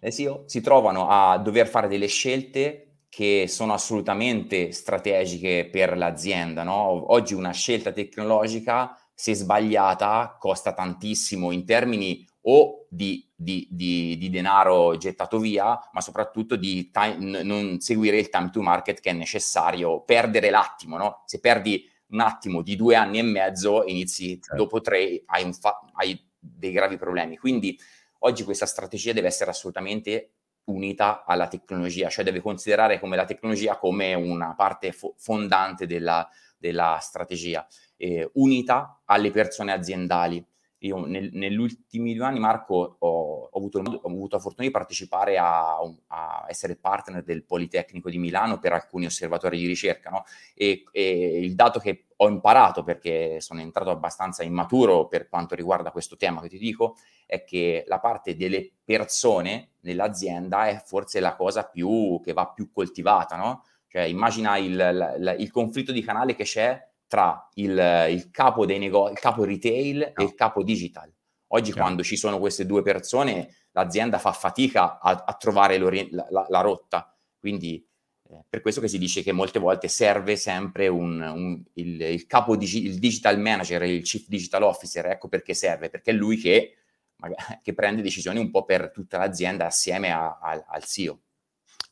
Le 0.00 0.10
CEO 0.10 0.44
si 0.46 0.60
trovano 0.60 1.08
a 1.08 1.38
dover 1.38 1.68
fare 1.68 1.86
delle 1.86 2.08
scelte 2.08 2.86
che 3.08 3.44
sono 3.46 3.74
assolutamente 3.74 4.72
strategiche 4.72 5.68
per 5.70 5.96
l'azienda. 5.96 6.62
No? 6.62 7.12
Oggi 7.12 7.34
una 7.34 7.52
scelta 7.52 7.92
tecnologica 7.92 8.96
se 9.14 9.34
sbagliata, 9.34 10.36
costa 10.38 10.72
tantissimo 10.72 11.52
in 11.52 11.64
termini 11.64 12.26
o 12.42 12.86
di, 12.88 13.28
di, 13.34 13.68
di, 13.70 14.16
di 14.18 14.30
denaro 14.30 14.96
gettato 14.96 15.38
via, 15.38 15.78
ma 15.92 16.00
soprattutto 16.00 16.56
di 16.56 16.90
time, 16.90 17.42
non 17.42 17.80
seguire 17.80 18.18
il 18.18 18.28
time 18.30 18.50
to 18.50 18.62
market 18.62 19.00
che 19.00 19.10
è 19.10 19.12
necessario, 19.12 20.02
perdere 20.02 20.50
l'attimo, 20.50 20.96
no? 20.96 21.22
Se 21.26 21.38
perdi 21.38 21.88
un 22.08 22.20
attimo 22.20 22.62
di 22.62 22.76
due 22.76 22.94
anni 22.94 23.18
e 23.18 23.22
mezzo, 23.22 23.84
inizi 23.86 24.40
certo. 24.40 24.56
dopo 24.56 24.80
tre, 24.80 25.22
hai, 25.26 25.52
fa- 25.52 25.80
hai 25.94 26.20
dei 26.38 26.72
gravi 26.72 26.96
problemi. 26.96 27.36
Quindi 27.36 27.78
oggi 28.20 28.44
questa 28.44 28.66
strategia 28.66 29.12
deve 29.12 29.28
essere 29.28 29.50
assolutamente 29.50 30.32
unita 30.64 31.24
alla 31.24 31.48
tecnologia, 31.48 32.08
cioè 32.08 32.24
deve 32.24 32.40
considerare 32.40 33.00
come 33.00 33.16
la 33.16 33.24
tecnologia 33.24 33.76
come 33.76 34.14
una 34.14 34.54
parte 34.54 34.92
fo- 34.92 35.14
fondante 35.16 35.86
della, 35.86 36.28
della 36.62 36.98
strategia 37.00 37.66
eh, 37.96 38.30
unita 38.34 39.02
alle 39.04 39.32
persone 39.32 39.72
aziendali. 39.72 40.44
Io 40.82 41.06
nel, 41.06 41.30
negli 41.32 41.58
ultimi 41.58 42.12
due 42.14 42.24
anni, 42.24 42.40
Marco, 42.40 42.96
ho, 42.98 43.48
ho, 43.50 43.56
avuto, 43.56 43.78
ho, 43.78 44.08
avuto, 44.08 44.36
la 44.36 44.42
fortuna 44.42 44.66
di 44.66 44.72
partecipare 44.72 45.38
a, 45.38 45.76
a, 46.08 46.44
essere 46.48 46.74
partner 46.74 47.22
del 47.22 47.44
Politecnico 47.44 48.10
di 48.10 48.18
Milano 48.18 48.58
per 48.58 48.72
alcuni 48.72 49.06
osservatori 49.06 49.58
di 49.58 49.66
ricerca. 49.66 50.10
No? 50.10 50.24
E, 50.54 50.84
e, 50.90 51.38
il 51.38 51.54
dato 51.54 51.78
che 51.78 52.06
ho 52.16 52.28
imparato, 52.28 52.82
perché 52.82 53.40
sono 53.40 53.60
entrato 53.60 53.90
abbastanza 53.90 54.42
immaturo 54.42 55.06
per 55.06 55.28
quanto 55.28 55.54
riguarda 55.54 55.92
questo 55.92 56.16
tema 56.16 56.40
che 56.40 56.48
ti 56.48 56.58
dico, 56.58 56.96
è 57.26 57.44
che 57.44 57.84
la 57.86 58.00
parte 58.00 58.34
delle 58.34 58.72
persone 58.84 59.74
nell'azienda 59.82 60.66
è 60.66 60.82
forse 60.84 61.20
la 61.20 61.36
cosa 61.36 61.62
più, 61.62 62.20
che 62.24 62.32
va 62.32 62.48
più 62.48 62.72
coltivata. 62.72 63.36
No? 63.36 63.62
Cioè, 63.92 64.04
immagina 64.04 64.56
il, 64.56 64.72
il, 64.72 65.36
il 65.40 65.50
conflitto 65.50 65.92
di 65.92 66.02
canale 66.02 66.34
che 66.34 66.44
c'è 66.44 66.82
tra 67.06 67.46
il, 67.56 68.06
il 68.08 68.30
capo 68.30 68.64
dei 68.64 68.78
negozi, 68.78 69.12
il 69.12 69.18
capo 69.18 69.44
retail 69.44 69.98
no. 70.16 70.22
e 70.22 70.26
il 70.26 70.34
capo 70.34 70.62
digital. 70.62 71.12
Oggi 71.48 71.72
Chiaro. 71.72 71.80
quando 71.80 72.02
ci 72.02 72.16
sono 72.16 72.38
queste 72.38 72.64
due 72.64 72.80
persone, 72.80 73.54
l'azienda 73.72 74.16
fa 74.16 74.32
fatica 74.32 74.98
a, 74.98 75.24
a 75.26 75.34
trovare 75.34 75.76
la, 75.76 76.26
la, 76.30 76.46
la, 76.48 76.60
rotta. 76.62 77.14
Quindi 77.38 77.86
eh, 78.30 78.44
per 78.48 78.62
questo 78.62 78.80
che 78.80 78.88
si 78.88 78.96
dice 78.96 79.22
che 79.22 79.32
molte 79.32 79.58
volte 79.58 79.88
serve 79.88 80.36
sempre 80.36 80.88
un, 80.88 81.20
un, 81.20 81.62
il, 81.74 82.00
il, 82.00 82.26
capo, 82.26 82.56
digi, 82.56 82.86
il 82.86 82.98
digital 82.98 83.38
manager, 83.38 83.82
il 83.82 84.02
chief 84.02 84.26
digital 84.26 84.62
officer, 84.62 85.04
ecco 85.04 85.28
perché 85.28 85.52
serve, 85.52 85.90
perché 85.90 86.12
è 86.12 86.14
lui 86.14 86.38
che, 86.38 86.78
che 87.62 87.74
prende 87.74 88.00
decisioni 88.00 88.38
un 88.38 88.50
po' 88.50 88.64
per 88.64 88.90
tutta 88.90 89.18
l'azienda 89.18 89.66
assieme 89.66 90.10
a, 90.10 90.38
a, 90.40 90.64
al 90.66 90.84
CEO. 90.84 91.20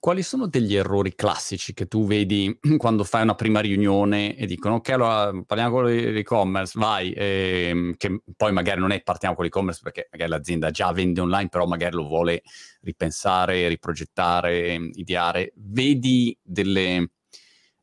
Quali 0.00 0.22
sono 0.22 0.46
degli 0.46 0.74
errori 0.74 1.14
classici 1.14 1.74
che 1.74 1.86
tu 1.86 2.06
vedi 2.06 2.58
quando 2.78 3.04
fai 3.04 3.20
una 3.20 3.34
prima 3.34 3.60
riunione 3.60 4.34
e 4.34 4.46
dicono 4.46 4.76
ok, 4.76 4.88
allora 4.88 5.30
parliamo 5.44 5.74
con 5.74 5.84
l'e-commerce, 5.84 6.78
vai, 6.78 7.12
ehm, 7.14 7.96
che 7.98 8.22
poi 8.34 8.50
magari 8.50 8.80
non 8.80 8.92
è 8.92 9.02
partiamo 9.02 9.34
con 9.34 9.44
l'e-commerce 9.44 9.80
perché 9.82 10.08
magari 10.10 10.30
l'azienda 10.30 10.70
già 10.70 10.90
vende 10.92 11.20
online, 11.20 11.50
però 11.50 11.66
magari 11.66 11.96
lo 11.96 12.06
vuole 12.06 12.40
ripensare, 12.80 13.68
riprogettare, 13.68 14.88
ideare. 14.94 15.52
Vedi 15.56 16.34
delle, 16.42 17.10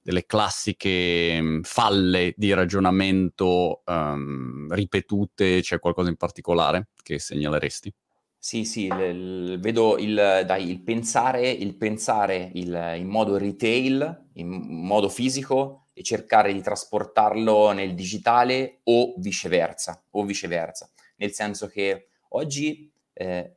delle 0.02 0.26
classiche 0.26 1.40
mm, 1.40 1.62
falle 1.62 2.34
di 2.36 2.52
ragionamento 2.52 3.84
um, 3.86 4.74
ripetute, 4.74 5.62
c'è 5.62 5.78
qualcosa 5.78 6.10
in 6.10 6.18
particolare 6.18 6.88
che 7.04 7.20
segnaleresti? 7.20 7.94
Sì, 8.40 8.64
sì, 8.66 8.86
il, 8.86 8.94
il, 9.00 9.60
vedo 9.60 9.98
il, 9.98 10.44
dai, 10.46 10.70
il 10.70 10.82
pensare, 10.82 11.50
il 11.50 11.76
pensare 11.76 12.52
il, 12.54 12.94
in 12.98 13.08
modo 13.08 13.38
retail, 13.38 14.26
in 14.34 14.48
modo 14.48 15.10
fisico 15.10 15.88
e 15.94 16.04
cercare 16.04 16.54
di 16.54 16.62
trasportarlo 16.62 17.72
nel 17.72 17.94
digitale 17.96 18.80
o 18.84 19.16
viceversa, 19.18 20.02
o 20.12 20.24
viceversa. 20.24 20.90
Nel 21.18 21.32
senso 21.34 21.68
che 21.68 22.10
oggi 22.30 22.90
eh, 23.14 23.56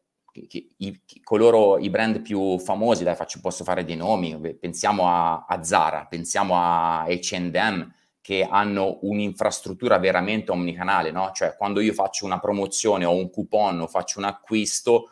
che, 0.48 0.68
i, 0.78 1.00
coloro, 1.22 1.78
i 1.78 1.90
brand 1.90 2.20
più 2.22 2.58
famosi, 2.58 3.04
dai, 3.04 3.14
faccio, 3.14 3.38
posso 3.40 3.62
fare 3.64 3.84
dei 3.84 3.96
nomi, 3.96 4.56
pensiamo 4.58 5.06
a, 5.08 5.44
a 5.46 5.62
Zara, 5.62 6.06
pensiamo 6.06 6.54
a 6.56 7.04
H&M, 7.06 7.92
che 8.20 8.46
hanno 8.48 8.98
un'infrastruttura 9.02 9.98
veramente 9.98 10.50
omnicanale, 10.50 11.10
no? 11.10 11.30
Cioè 11.32 11.56
quando 11.56 11.80
io 11.80 11.92
faccio 11.92 12.24
una 12.26 12.38
promozione 12.38 13.04
o 13.04 13.14
un 13.14 13.30
coupon 13.30 13.80
o 13.80 13.86
faccio 13.86 14.18
un 14.18 14.26
acquisto, 14.26 15.10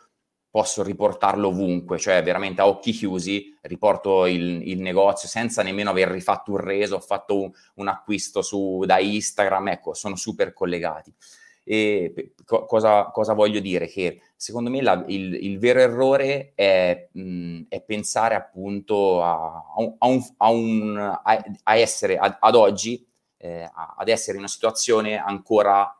posso 0.51 0.81
riportarlo 0.81 1.49
ovunque, 1.49 1.99
cioè 1.99 2.23
veramente 2.23 2.61
a 2.61 2.67
occhi 2.67 2.91
chiusi 2.91 3.55
riporto 3.61 4.25
il, 4.25 4.67
il 4.67 4.79
negozio 4.79 5.27
senza 5.27 5.61
nemmeno 5.61 5.91
aver 5.91 6.09
rifatto 6.09 6.51
un 6.51 6.57
reso, 6.57 6.95
ho 6.95 6.99
fatto 6.99 7.39
un, 7.39 7.51
un 7.75 7.87
acquisto 7.87 8.41
su, 8.41 8.83
da 8.85 8.99
Instagram, 8.99 9.69
ecco, 9.69 9.93
sono 9.93 10.15
super 10.15 10.53
collegati. 10.53 11.13
E 11.71 12.33
co- 12.45 12.65
cosa, 12.65 13.11
cosa, 13.11 13.33
voglio 13.33 13.59
dire? 13.59 13.85
Che 13.85 14.21
secondo 14.35 14.71
me 14.71 14.81
la, 14.81 15.03
il, 15.05 15.35
il, 15.35 15.59
vero 15.59 15.79
errore 15.79 16.53
è, 16.55 17.09
mh, 17.11 17.65
è 17.69 17.83
pensare 17.83 18.33
appunto 18.33 19.21
a, 19.21 19.65
a, 19.99 20.07
un, 20.07 20.25
a, 20.37 20.49
un, 20.49 21.19
a 21.61 21.75
essere 21.75 22.17
ad, 22.17 22.55
oggi, 22.55 23.07
eh, 23.37 23.69
ad 23.71 24.07
essere 24.07 24.33
in 24.33 24.39
una 24.39 24.47
situazione 24.47 25.15
ancora 25.19 25.95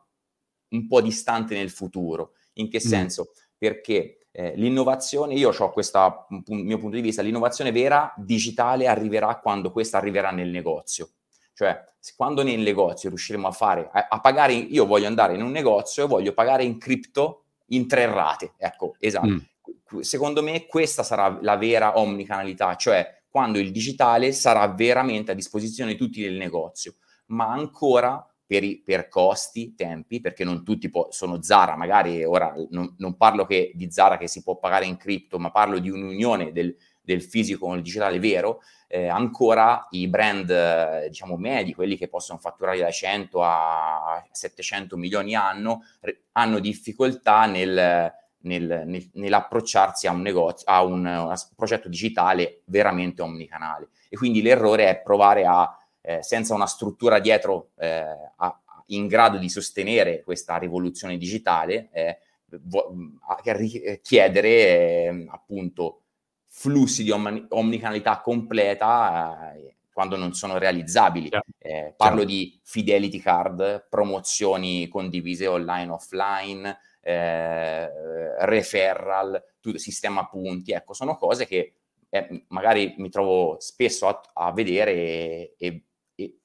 un 0.70 0.88
po' 0.88 1.02
distante 1.02 1.54
nel 1.54 1.70
futuro. 1.70 2.32
In 2.54 2.68
che 2.68 2.82
mm. 2.84 2.90
senso? 2.90 3.34
Perché 3.56 4.26
eh, 4.32 4.56
l'innovazione, 4.56 5.36
io 5.36 5.52
ho 5.56 5.72
questo 5.72 6.26
mio 6.48 6.80
punto 6.80 6.96
di 6.96 7.04
vista, 7.04 7.22
l'innovazione 7.22 7.72
vera 7.72 8.12
digitale 8.18 8.88
arriverà 8.88 9.38
quando 9.38 9.72
questa 9.72 10.00
arriverà 10.00 10.32
nel 10.32 10.50
negozio. 10.50 11.12
Cioè, 11.60 11.78
quando 12.16 12.42
nel 12.42 12.62
negozio 12.62 13.10
riusciremo 13.10 13.46
a 13.46 13.52
fare, 13.52 13.90
a, 13.92 14.08
a, 14.12 14.22
pagare, 14.22 14.54
io 14.54 14.86
voglio 14.86 15.08
andare 15.08 15.36
in 15.36 15.42
un 15.42 15.52
negozio 15.52 16.06
e 16.06 16.08
voglio 16.08 16.32
pagare 16.32 16.64
in 16.64 16.78
cripto 16.78 17.48
in 17.72 17.86
tre 17.86 18.06
rate. 18.06 18.54
Ecco, 18.56 18.96
esatto. 18.98 19.28
Mm. 19.28 20.00
Secondo 20.00 20.42
me 20.42 20.68
questa 20.68 21.04
sarà 21.04 21.38
la 21.42 21.58
vera 21.58 22.00
omnicanalità, 22.00 22.78
cioè 22.78 23.24
quando 23.28 23.60
il 23.60 23.74
digitale 23.74 24.32
sarà 24.32 24.70
veramente 24.70 25.32
a 25.32 25.36
disposizione 25.36 25.92
di 25.92 25.98
tutti 25.98 26.22
nel 26.22 26.38
negozio, 26.38 26.96
ma 27.26 27.50
ancora 27.50 28.26
per, 28.46 28.64
i, 28.64 28.82
per 28.82 29.10
costi, 29.10 29.76
tempi, 29.76 30.22
perché 30.22 30.46
non 30.46 30.64
tutti 30.64 30.90
po- 30.90 31.10
sono 31.12 31.42
Zara, 31.42 31.76
magari 31.76 32.24
ora 32.24 32.56
non, 32.70 32.96
non, 33.00 33.18
parlo 33.18 33.46
che 33.46 33.74
di 33.76 33.92
Zara 33.92 34.18
che 34.18 34.30
si 34.30 34.44
può 34.44 34.58
pagare 34.58 34.86
in 34.86 34.96
cripto, 34.96 35.38
ma 35.38 35.52
parlo 35.52 35.78
di 35.80 35.90
un'unione 35.90 36.54
del, 36.54 36.74
del 37.10 37.24
fisico 37.24 37.66
con 37.66 37.78
il 37.78 37.82
digitale 37.82 38.20
vero, 38.20 38.62
eh, 38.88 39.08
ancora 39.08 39.88
i 39.92 40.08
brand, 40.08 40.50
eh, 40.50 41.08
diciamo, 41.08 41.38
medi, 41.38 41.74
quelli 41.74 41.98
che 41.98 42.08
possono 42.08 42.38
fatturare 42.38 42.78
da 42.78 42.92
100 42.92 43.42
a 43.42 44.24
700 44.32 44.96
milioni 44.96 45.34
anno, 45.34 45.84
re- 46.02 46.26
hanno 46.34 46.60
difficoltà 46.60 47.48
nel, 47.48 48.14
nel, 48.42 48.84
nel, 48.86 49.10
nell'approcciarsi 49.14 50.06
a 50.06 50.12
un 50.12 50.22
negozio, 50.22 50.68
a 50.68 50.84
un, 50.84 51.04
un, 51.06 51.36
progetto 51.56 51.90
digitale 51.90 52.62
veramente 52.66 53.24
omnicanale. 53.24 53.90
E 54.08 54.16
quindi 54.16 54.44
l'errore 54.44 54.90
è 54.90 55.02
provare 55.02 55.46
a, 55.46 55.76
eh, 56.02 56.22
senza 56.22 56.54
una 56.54 56.68
struttura 56.68 57.20
dietro 57.20 57.72
eh, 57.78 58.06
a, 58.36 58.62
in 58.88 59.08
grado 59.08 59.38
di 59.38 59.50
sostenere 59.50 60.22
questa 60.24 60.58
rivoluzione 60.58 61.18
digitale, 61.18 61.90
eh, 61.92 62.20
vo- 62.62 62.94
a, 63.28 63.40
a 63.44 64.00
chiedere 64.02 64.50
eh, 64.50 65.28
appunto 65.32 66.02
flussi 66.50 67.04
di 67.04 67.12
om- 67.12 67.46
omnicanalità 67.50 68.20
completa 68.22 69.54
eh, 69.54 69.78
quando 69.94 70.18
non 70.18 70.34
sono 70.34 70.58
realizzabili. 70.58 71.30
Eh, 71.58 71.94
parlo 71.96 72.24
di 72.24 72.60
fidelity 72.64 73.20
card, 73.20 73.88
promozioni 73.90 74.88
condivise 74.88 75.48
online 75.48 75.92
offline, 75.92 76.78
eh, 77.02 78.46
referral, 78.46 79.42
tutto, 79.60 79.78
sistema 79.78 80.28
punti, 80.28 80.72
ecco, 80.72 80.94
sono 80.94 81.16
cose 81.16 81.46
che 81.46 81.74
eh, 82.10 82.46
magari 82.48 82.96
mi 82.98 83.10
trovo 83.10 83.58
spesso 83.60 84.08
a, 84.08 84.22
a 84.34 84.52
vedere 84.52 84.94
e, 84.94 85.56
e, 85.58 85.84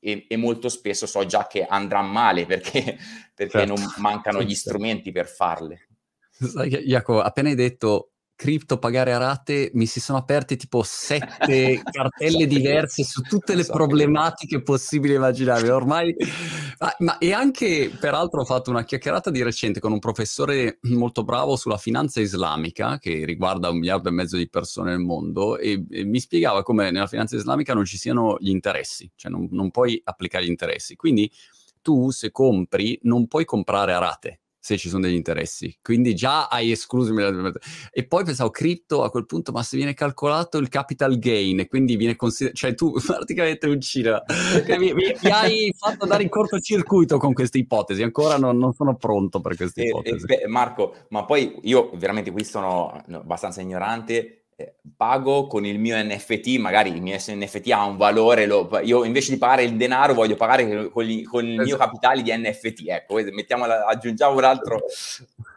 e, 0.00 0.26
e, 0.28 0.36
molto 0.36 0.68
spesso 0.68 1.06
so 1.06 1.24
già 1.24 1.46
che 1.46 1.64
andrà 1.64 2.02
male 2.02 2.46
perché, 2.46 2.98
perché 3.34 3.58
certo. 3.58 3.74
non 3.74 3.84
mancano 3.98 4.42
gli 4.42 4.54
strumenti 4.54 5.12
per 5.12 5.26
farle. 5.26 5.88
Jacopo, 6.84 7.20
appena 7.20 7.48
hai 7.48 7.54
detto 7.54 8.13
cripto 8.36 8.78
pagare 8.78 9.12
a 9.12 9.18
rate 9.18 9.70
mi 9.74 9.86
si 9.86 10.00
sono 10.00 10.18
aperte 10.18 10.56
tipo 10.56 10.82
sette 10.82 11.80
cartelle 11.90 12.46
diverse 12.46 13.04
su 13.04 13.22
tutte 13.22 13.54
le 13.54 13.64
problematiche 13.64 14.62
possibili 14.62 15.14
e 15.14 15.16
immaginabili. 15.16 15.68
Ormai, 15.70 16.14
ah, 16.78 16.94
ma, 16.98 17.18
e 17.18 17.32
anche 17.32 17.90
peraltro 17.98 18.40
ho 18.40 18.44
fatto 18.44 18.70
una 18.70 18.84
chiacchierata 18.84 19.30
di 19.30 19.42
recente 19.42 19.80
con 19.80 19.92
un 19.92 19.98
professore 19.98 20.78
molto 20.82 21.24
bravo 21.24 21.56
sulla 21.56 21.78
finanza 21.78 22.20
islamica 22.20 22.98
che 22.98 23.24
riguarda 23.24 23.70
un 23.70 23.78
miliardo 23.78 24.08
e 24.08 24.12
mezzo 24.12 24.36
di 24.36 24.48
persone 24.48 24.90
nel 24.90 25.00
mondo 25.00 25.56
e, 25.56 25.84
e 25.90 26.04
mi 26.04 26.20
spiegava 26.20 26.62
come 26.62 26.90
nella 26.90 27.06
finanza 27.06 27.36
islamica 27.36 27.74
non 27.74 27.84
ci 27.84 27.96
siano 27.96 28.36
gli 28.40 28.50
interessi, 28.50 29.10
cioè 29.14 29.30
non, 29.30 29.48
non 29.50 29.70
puoi 29.70 30.00
applicare 30.04 30.44
gli 30.44 30.50
interessi. 30.50 30.96
Quindi 30.96 31.30
tu 31.82 32.10
se 32.10 32.30
compri 32.30 32.98
non 33.02 33.26
puoi 33.26 33.44
comprare 33.44 33.92
a 33.92 33.98
rate 33.98 34.40
se 34.64 34.78
ci 34.78 34.88
sono 34.88 35.02
degli 35.02 35.14
interessi. 35.14 35.78
Quindi 35.82 36.14
già 36.14 36.46
hai 36.46 36.70
escluso 36.70 37.14
E 37.90 38.06
poi 38.06 38.24
pensavo 38.24 38.48
cripto 38.48 39.02
a 39.02 39.10
quel 39.10 39.26
punto, 39.26 39.52
ma 39.52 39.62
se 39.62 39.76
viene 39.76 39.92
calcolato 39.92 40.56
il 40.56 40.70
capital 40.70 41.18
gain, 41.18 41.66
quindi 41.68 41.96
viene 41.96 42.16
considerato, 42.16 42.58
cioè 42.58 42.74
tu 42.74 42.94
praticamente 43.04 43.66
un 43.66 43.78
cinema, 43.78 44.22
mi, 44.66 44.94
mi, 44.94 45.14
mi, 45.20 45.30
hai 45.30 45.74
fatto 45.76 46.04
andare 46.04 46.22
in 46.22 46.30
cortocircuito 46.30 47.18
con 47.18 47.34
queste 47.34 47.58
ipotesi, 47.58 48.02
ancora 48.02 48.38
non, 48.38 48.56
non 48.56 48.72
sono 48.72 48.96
pronto 48.96 49.42
per 49.42 49.54
queste 49.54 49.82
ipotesi. 49.82 50.24
Eh, 50.28 50.44
eh, 50.44 50.48
Marco, 50.48 50.94
ma 51.10 51.26
poi 51.26 51.58
io 51.64 51.90
veramente 51.96 52.30
qui 52.30 52.42
sono 52.42 53.02
abbastanza 53.10 53.60
ignorante, 53.60 54.43
pago 54.96 55.46
con 55.46 55.66
il 55.66 55.78
mio 55.78 55.96
NFT, 55.96 56.58
magari 56.58 56.90
il 56.90 57.02
mio 57.02 57.16
NFT 57.16 57.70
ha 57.70 57.84
un 57.84 57.96
valore, 57.96 58.46
lo, 58.46 58.68
io 58.82 59.04
invece 59.04 59.32
di 59.32 59.38
pagare 59.38 59.64
il 59.64 59.76
denaro 59.76 60.14
voglio 60.14 60.36
pagare 60.36 60.90
con, 60.90 61.02
gli, 61.02 61.24
con 61.24 61.44
il 61.44 61.54
mio 61.54 61.62
esatto. 61.62 61.84
capitale 61.84 62.22
di 62.22 62.32
NFT, 62.36 62.86
ecco, 62.86 63.16
aggiungiamo 63.16 64.36
un 64.36 64.44
altro... 64.44 64.80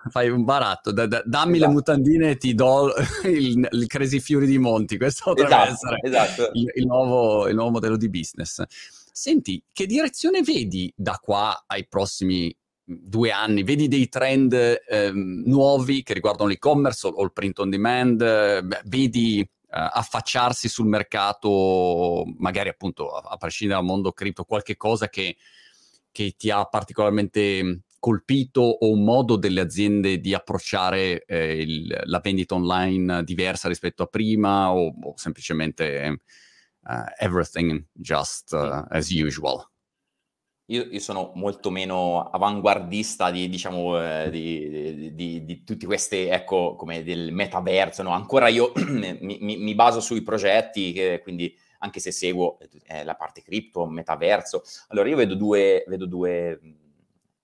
Fai 0.10 0.30
un 0.30 0.46
baratto, 0.46 0.92
da, 0.92 1.06
da, 1.06 1.22
dammi 1.26 1.58
esatto. 1.58 1.68
le 1.68 1.76
mutandine 1.76 2.30
e 2.32 2.38
ti 2.38 2.56
do 2.56 2.94
il, 3.26 3.68
il, 3.72 3.88
Crazy 3.88 4.20
Fury 4.20 4.46
di 4.46 4.58
Monti, 4.58 4.98
questo 4.98 5.34
potrebbe 5.34 5.70
esatto, 5.70 5.96
esatto. 6.02 6.50
Il, 6.54 6.72
il, 6.76 6.86
nuovo, 6.86 7.48
il 7.48 7.56
nuovo 7.56 7.72
modello 7.72 7.98
di 7.98 8.10
business. 8.10 8.64
Senti, 9.12 9.62
che 9.74 9.86
direzione 9.86 10.44
vedi 10.44 10.92
da 10.96 11.20
qua 11.22 11.66
ai 11.68 11.86
prossimi 11.88 12.56
due 12.90 13.32
anni, 13.32 13.64
vedi 13.64 13.90
dei 13.90 14.08
trend 14.08 14.54
ehm, 14.54 15.44
nuovi 15.46 16.04
che 16.04 16.14
riguardano 16.14 16.50
l'e-commerce 16.50 17.08
o, 17.08 17.10
o 17.10 17.24
il 17.24 17.34
print 17.34 17.60
on 17.60 17.70
demand, 17.70 18.22
eh, 18.22 18.66
vedi 18.86 19.42
eh, 19.42 19.46
affacciarsi 19.70 20.70
sul 20.70 20.88
mercato, 20.88 22.24
magari 22.38 22.70
appunto 22.70 23.10
a, 23.10 23.30
a, 23.30 23.36
prescindere 23.36 23.80
dal 23.80 23.90
mondo 23.90 24.14
cripto, 24.14 24.46
qualche 24.46 24.78
cosa 24.78 25.10
che, 25.10 25.36
che, 26.12 26.36
ti 26.38 26.50
ha 26.50 26.64
particolarmente 26.64 27.82
colpito 28.00 28.62
o 28.62 28.90
un 28.90 29.04
modo 29.04 29.36
delle 29.36 29.60
aziende 29.60 30.20
di 30.20 30.34
approcciare 30.34 31.26
eh, 31.26 31.58
il, 31.58 32.04
la 32.06 32.22
vendita 32.24 32.56
online 32.56 33.24
diversa 33.26 33.68
rispetto 33.68 34.04
a 34.04 34.08
prima 34.08 34.72
o, 34.72 34.94
o 35.02 35.14
semplicemente 35.18 36.22
uh, 36.84 37.04
everything 37.18 37.86
just 37.92 38.54
uh, 38.54 38.86
as 38.90 39.10
usual? 39.10 39.70
Io, 40.70 40.84
io, 40.84 41.00
sono 41.00 41.32
molto 41.36 41.70
meno 41.70 42.30
avanguardista 42.30 43.32
di, 43.32 43.48
diciamo, 43.48 44.02
eh, 44.02 44.30
di, 44.30 45.14
di, 45.16 45.46
di, 45.46 45.64
tutti 45.64 45.86
queste, 45.86 46.30
ecco, 46.30 46.76
come 46.76 47.04
del 47.04 47.32
metaverso, 47.32 48.04
no? 48.04 48.10
Ancora 48.10 48.50
io 48.50 48.74
mi, 48.86 49.38
mi, 49.40 49.76
baso 49.76 50.02
sui 50.02 50.24
progetti, 50.24 50.92
che, 50.92 51.22
quindi 51.24 51.56
anche 51.80 52.02
se 52.02 52.12
seguo 52.12 52.58
eh, 52.88 53.06
la 53.06 53.16
parte 53.16 53.42
cripto, 53.42 53.86
metaverso. 53.86 54.64
Allora 54.90 55.08
io 55.08 55.16
vedo 55.16 55.36
due, 55.36 55.86
vedo 55.88 56.06
due 56.06 56.60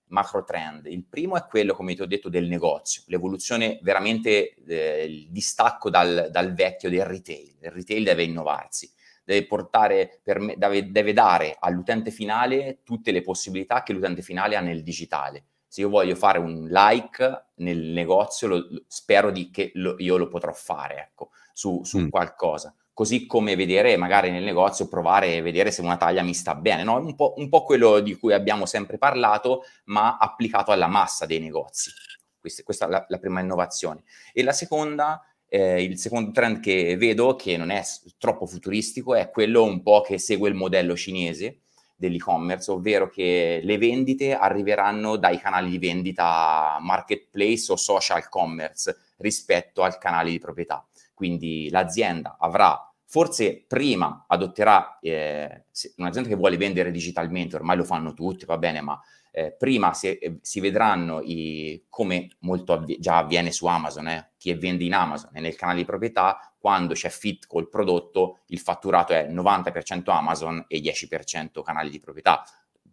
macro 0.08 0.44
trend. 0.44 0.86
Il 0.86 1.04
primo 1.04 1.36
è 1.36 1.44
quello, 1.46 1.74
come 1.74 1.94
ti 1.94 2.02
ho 2.02 2.06
detto, 2.06 2.28
del 2.28 2.46
negozio, 2.46 3.02
l'evoluzione 3.06 3.78
veramente, 3.82 4.54
eh, 4.66 5.04
il 5.04 5.30
distacco 5.30 5.88
dal, 5.90 6.28
dal, 6.30 6.54
vecchio 6.54 6.90
del 6.90 7.04
retail. 7.04 7.56
Il 7.60 7.70
retail 7.70 8.04
deve 8.04 8.24
innovarsi, 8.24 8.90
deve, 9.24 9.46
portare 9.46 10.20
me, 10.38 10.54
deve, 10.56 10.90
deve 10.90 11.12
dare 11.12 11.56
all'utente 11.58 12.10
finale 12.10 12.80
tutte 12.84 13.10
le 13.10 13.22
possibilità 13.22 13.82
che 13.82 13.92
l'utente 13.92 14.22
finale 14.22 14.56
ha 14.56 14.60
nel 14.60 14.82
digitale. 14.82 15.46
Se 15.66 15.80
io 15.80 15.88
voglio 15.88 16.14
fare 16.14 16.38
un 16.38 16.68
like 16.68 17.46
nel 17.56 17.78
negozio, 17.78 18.46
lo, 18.46 18.64
spero 18.86 19.30
di, 19.30 19.50
che 19.50 19.72
lo, 19.74 19.96
io 19.98 20.16
lo 20.16 20.28
potrò 20.28 20.52
fare, 20.52 21.08
ecco, 21.10 21.30
su, 21.52 21.82
su 21.82 21.98
mm. 21.98 22.08
qualcosa 22.08 22.74
così 22.94 23.26
come 23.26 23.56
vedere 23.56 23.96
magari 23.96 24.30
nel 24.30 24.44
negozio, 24.44 24.88
provare 24.88 25.34
e 25.34 25.42
vedere 25.42 25.72
se 25.72 25.82
una 25.82 25.96
taglia 25.96 26.22
mi 26.22 26.32
sta 26.32 26.54
bene, 26.54 26.84
no? 26.84 26.96
un, 26.96 27.16
po', 27.16 27.34
un 27.36 27.48
po' 27.48 27.64
quello 27.64 27.98
di 27.98 28.14
cui 28.16 28.32
abbiamo 28.32 28.66
sempre 28.66 28.96
parlato, 28.98 29.64
ma 29.86 30.16
applicato 30.16 30.70
alla 30.70 30.86
massa 30.86 31.26
dei 31.26 31.40
negozi. 31.40 31.90
Questa, 32.38 32.62
questa 32.62 32.86
è 32.86 32.88
la, 32.88 33.04
la, 33.08 33.18
prima 33.18 33.40
innovazione. 33.40 34.04
E 34.32 34.44
la 34.44 34.52
seconda, 34.52 35.20
eh, 35.54 35.84
il 35.84 35.96
secondo 35.98 36.32
trend 36.32 36.58
che 36.58 36.96
vedo, 36.96 37.36
che 37.36 37.56
non 37.56 37.70
è 37.70 37.80
troppo 38.18 38.44
futuristico, 38.44 39.14
è 39.14 39.30
quello 39.30 39.62
un 39.62 39.84
po' 39.84 40.00
che 40.00 40.18
segue 40.18 40.48
il 40.48 40.56
modello 40.56 40.96
cinese 40.96 41.60
dell'e-commerce, 41.94 42.72
ovvero 42.72 43.08
che 43.08 43.60
le 43.62 43.78
vendite 43.78 44.34
arriveranno 44.34 45.14
dai 45.14 45.38
canali 45.38 45.70
di 45.70 45.78
vendita 45.78 46.78
marketplace 46.80 47.70
o 47.70 47.76
social 47.76 48.28
commerce 48.28 48.96
rispetto 49.18 49.84
al 49.84 49.96
canale 49.96 50.30
di 50.30 50.40
proprietà. 50.40 50.84
Quindi 51.14 51.68
l'azienda 51.70 52.36
avrà, 52.40 52.92
forse 53.06 53.64
prima 53.64 54.24
adotterà, 54.26 54.98
eh, 55.00 55.66
un'azienda 55.98 56.28
che 56.28 56.34
vuole 56.34 56.56
vendere 56.56 56.90
digitalmente, 56.90 57.54
ormai 57.54 57.76
lo 57.76 57.84
fanno 57.84 58.12
tutti, 58.12 58.44
va 58.44 58.58
bene, 58.58 58.80
ma 58.80 59.00
eh, 59.30 59.52
prima 59.52 59.94
si, 59.94 60.18
eh, 60.18 60.38
si 60.42 60.58
vedranno 60.58 61.20
i, 61.20 61.84
come 61.88 62.28
molto 62.40 62.72
avvi- 62.72 62.98
già 62.98 63.18
avviene 63.18 63.52
su 63.52 63.66
Amazon, 63.66 64.32
chi 64.44 64.52
vende 64.52 64.84
in 64.84 64.92
Amazon 64.92 65.30
e 65.34 65.40
nel 65.40 65.56
canale 65.56 65.78
di 65.78 65.84
proprietà, 65.86 66.52
quando 66.58 66.92
c'è 66.92 67.08
fit 67.08 67.46
col 67.46 67.70
prodotto, 67.70 68.40
il 68.48 68.58
fatturato 68.58 69.14
è 69.14 69.26
90% 69.26 70.10
Amazon 70.10 70.62
e 70.68 70.80
10% 70.80 71.62
canali 71.62 71.88
di 71.88 71.98
proprietà. 71.98 72.44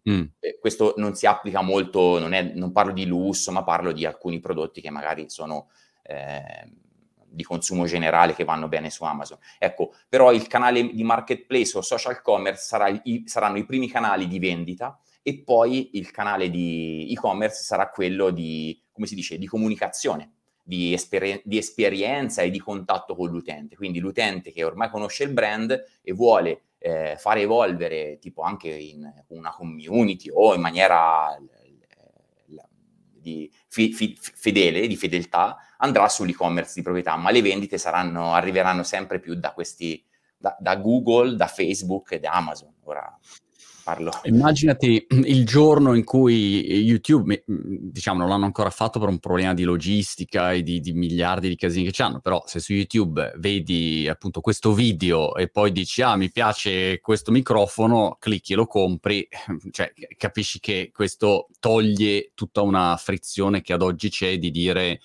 Mm. 0.09 0.23
Questo 0.61 0.93
non 0.95 1.13
si 1.13 1.25
applica 1.25 1.61
molto, 1.61 2.19
non, 2.19 2.31
è, 2.31 2.41
non, 2.41 2.71
parlo 2.71 2.93
di 2.93 3.05
lusso, 3.05 3.51
ma 3.51 3.63
parlo 3.63 3.91
di 3.91 4.05
alcuni 4.05 4.39
prodotti 4.39 4.79
che 4.79 4.89
magari 4.89 5.29
sono 5.29 5.69
eh, 6.03 6.71
di 7.27 7.43
consumo 7.43 7.85
generale 7.85 8.33
che 8.33 8.45
vanno 8.45 8.69
bene 8.69 8.89
su 8.89 9.03
Amazon. 9.03 9.37
Ecco, 9.59 9.93
però 10.07 10.31
il 10.31 10.47
canale 10.47 10.93
di 10.93 11.03
marketplace 11.03 11.77
o 11.77 11.81
social 11.81 12.21
commerce 12.21 12.63
sarà 12.63 12.87
i, 13.03 13.23
saranno 13.25 13.57
i 13.57 13.65
primi 13.65 13.89
canali 13.89 14.27
di 14.27 14.39
vendita 14.39 14.97
e 15.21 15.43
poi 15.43 15.97
il 15.97 16.11
canale 16.11 16.49
di 16.49 17.11
e-commerce 17.11 17.61
sarà 17.61 17.89
quello 17.89 18.31
di, 18.31 18.81
come 18.91 19.05
si 19.05 19.15
dice, 19.15 19.37
di 19.37 19.45
comunicazione, 19.45 20.31
di, 20.63 20.93
esper- 20.93 21.41
di 21.43 21.57
esperienza 21.57 22.41
e 22.41 22.49
di 22.49 22.59
contatto 22.59 23.15
con 23.15 23.29
l'utente. 23.29 23.75
Quindi 23.75 23.99
l'utente 23.99 24.51
che 24.51 24.63
ormai 24.63 24.89
conosce 24.89 25.23
il 25.23 25.31
brand 25.31 25.83
e 26.01 26.13
vuole 26.13 26.63
eh, 26.77 27.15
fare 27.17 27.41
evolvere, 27.41 28.17
tipo 28.19 28.41
anche 28.41 28.69
in 28.69 29.11
una 29.27 29.51
community 29.51 30.29
o 30.31 30.53
in 30.53 30.61
maniera 30.61 31.37
di 33.21 33.49
fi, 33.67 33.93
fi, 33.93 34.17
fedele, 34.19 34.87
di 34.87 34.97
fedeltà, 34.97 35.57
andrà 35.77 36.09
sull'e-commerce 36.09 36.73
di 36.75 36.81
proprietà, 36.81 37.15
ma 37.15 37.31
le 37.31 37.41
vendite 37.41 37.77
saranno, 37.77 38.33
arriveranno 38.33 38.83
sempre 38.83 39.19
più 39.19 39.35
da 39.35 39.53
questi, 39.53 40.03
da, 40.37 40.55
da 40.59 40.75
Google, 40.75 41.35
da 41.35 41.47
Facebook 41.47 42.11
e 42.13 42.19
da 42.19 42.31
Amazon. 42.31 42.73
Ora 42.83 43.17
parlo. 43.83 44.11
Immaginati 44.23 45.05
il 45.09 45.45
giorno 45.45 45.93
in 45.93 46.03
cui 46.03 46.65
YouTube, 46.65 47.43
diciamo, 47.45 48.19
non 48.19 48.29
l'hanno 48.29 48.45
ancora 48.45 48.69
fatto 48.69 48.99
per 48.99 49.09
un 49.09 49.19
problema 49.19 49.53
di 49.53 49.63
logistica 49.63 50.51
e 50.51 50.63
di, 50.63 50.79
di 50.79 50.93
miliardi 50.93 51.49
di 51.49 51.55
casini 51.55 51.89
che 51.89 52.03
hanno, 52.03 52.19
però 52.19 52.43
se 52.45 52.59
su 52.59 52.73
YouTube 52.73 53.33
vedi 53.37 54.07
appunto 54.07 54.41
questo 54.41 54.73
video 54.73 55.35
e 55.35 55.49
poi 55.49 55.71
dici, 55.71 56.01
ah, 56.01 56.15
mi 56.15 56.31
piace 56.31 56.99
questo 56.99 57.31
microfono, 57.31 58.17
clicchi 58.19 58.53
e 58.53 58.55
lo 58.55 58.67
compri, 58.67 59.27
cioè 59.71 59.91
capisci 60.17 60.59
che 60.59 60.91
questo 60.93 61.47
toglie 61.59 62.31
tutta 62.33 62.61
una 62.61 62.95
frizione 62.97 63.61
che 63.61 63.73
ad 63.73 63.81
oggi 63.81 64.09
c'è 64.09 64.37
di 64.37 64.51
dire 64.51 64.99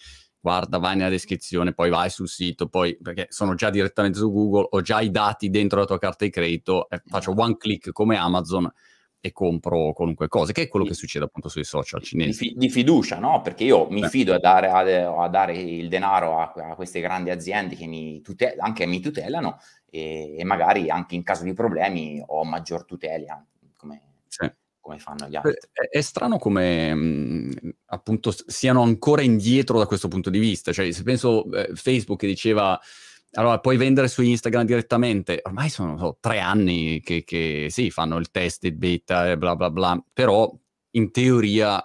guarda, 0.47 0.79
vai 0.79 0.95
nella 0.95 1.09
descrizione, 1.09 1.75
poi 1.75 1.91
vai 1.91 2.09
sul 2.09 2.29
sito, 2.29 2.69
poi 2.69 2.97
perché 2.97 3.27
sono 3.31 3.57
già 3.57 3.69
direttamente 3.69 4.19
su 4.19 4.31
Google, 4.31 4.69
ho 4.71 4.81
già 4.81 5.01
i 5.01 5.11
dati 5.11 5.51
dentro 5.51 5.81
la 5.81 5.87
tua 5.87 5.99
carta 5.99 6.25
di 6.25 6.31
credito, 6.31 6.89
eh, 6.89 7.03
faccio 7.05 7.35
one 7.37 7.57
click 7.57 7.91
come 7.91 8.17
Amazon 8.17 8.73
e 9.19 9.33
compro 9.33 9.93
qualunque 9.93 10.29
cosa, 10.29 10.53
che 10.53 10.63
è 10.63 10.69
quello 10.69 10.87
che 10.87 10.95
succede 10.95 11.25
appunto 11.25 11.49
sui 11.49 11.65
social 11.65 12.01
cinesi. 12.01 12.51
Di, 12.51 12.55
di 12.59 12.71
fiducia, 12.71 13.19
no? 13.19 13.41
Perché 13.43 13.65
io 13.65 13.89
mi 13.91 14.03
Beh. 14.03 14.09
fido 14.09 14.35
a 14.35 14.39
dare, 14.39 14.69
a, 14.69 15.25
a 15.25 15.29
dare, 15.29 15.59
il 15.59 15.89
denaro 15.89 16.39
a, 16.39 16.53
a, 16.55 16.75
queste 16.77 17.01
grandi 17.01 17.31
aziende 17.31 17.75
che 17.75 17.87
mi 17.87 18.21
tutel- 18.21 18.61
anche 18.61 18.87
mi 18.87 19.01
tutelano 19.01 19.59
e, 19.91 20.37
e, 20.39 20.45
magari 20.45 20.91
anche 20.91 21.17
in 21.17 21.25
caso 21.25 21.43
di 21.43 21.55
problemi 21.55 22.23
ho 22.25 22.45
maggior 22.45 22.85
tutela, 22.85 23.45
come, 23.77 24.01
sì 24.29 24.49
come 24.87 24.99
fanno 25.01 25.27
gli 25.29 25.35
altri. 25.35 25.55
È, 25.73 25.99
è 25.99 26.01
strano 26.01 26.39
come 26.39 26.95
mh, 26.95 27.75
appunto 27.87 28.33
siano 28.47 28.83
ancora 28.83 29.23
indietro 29.23 29.79
da 29.79 29.87
questo 29.87 30.07
punto 30.07 30.31
di 30.31 30.39
vista. 30.39 30.73
Cioè, 30.73 30.93
se 30.93 31.03
penso 31.03 31.51
eh, 31.51 31.73
Facebook 31.75 32.21
che 32.21 32.29
diceva 32.29 32.79
allora 33.33 33.59
puoi 33.59 33.77
vendere 33.77 34.09
su 34.09 34.23
Instagram 34.23 34.65
direttamente, 34.65 35.41
ormai 35.43 35.69
sono 35.69 35.99
so, 35.99 36.19
tre 36.21 36.39
anni 36.39 37.01
che, 37.01 37.25
che 37.25 37.67
sì, 37.69 37.91
fanno 37.91 38.17
il 38.17 38.31
test, 38.31 38.65
il 38.65 38.77
beta 38.77 39.31
e 39.31 39.37
bla 39.37 39.57
bla 39.57 39.71
bla, 39.71 40.03
però 40.13 40.51
in 40.93 41.11
teoria 41.11 41.83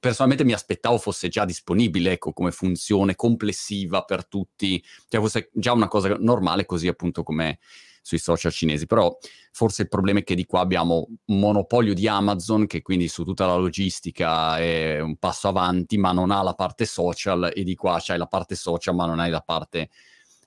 personalmente 0.00 0.44
mi 0.44 0.54
aspettavo 0.54 0.98
fosse 0.98 1.28
già 1.28 1.44
disponibile, 1.44 2.12
ecco, 2.12 2.32
come 2.32 2.50
funzione 2.50 3.14
complessiva 3.14 4.02
per 4.02 4.26
tutti, 4.26 4.82
cioè 5.06 5.20
fosse 5.20 5.50
già 5.52 5.72
una 5.72 5.86
cosa 5.86 6.16
normale 6.18 6.64
così 6.64 6.88
appunto 6.88 7.22
come 7.22 7.60
sui 8.08 8.18
social 8.18 8.50
cinesi, 8.50 8.86
però 8.86 9.14
forse 9.52 9.82
il 9.82 9.88
problema 9.88 10.20
è 10.20 10.24
che 10.24 10.34
di 10.34 10.46
qua 10.46 10.60
abbiamo 10.60 11.08
un 11.26 11.38
monopolio 11.38 11.92
di 11.92 12.08
Amazon 12.08 12.66
che 12.66 12.80
quindi 12.80 13.06
su 13.06 13.22
tutta 13.22 13.44
la 13.44 13.56
logistica 13.56 14.58
è 14.58 14.98
un 15.00 15.16
passo 15.16 15.48
avanti, 15.48 15.98
ma 15.98 16.12
non 16.12 16.30
ha 16.30 16.42
la 16.42 16.54
parte 16.54 16.86
social 16.86 17.52
e 17.54 17.62
di 17.64 17.74
qua 17.74 17.98
c'hai 18.00 18.16
la 18.16 18.26
parte 18.26 18.54
social, 18.54 18.94
ma 18.94 19.04
non 19.04 19.18
hai 19.18 19.28
la 19.28 19.42
parte 19.42 19.90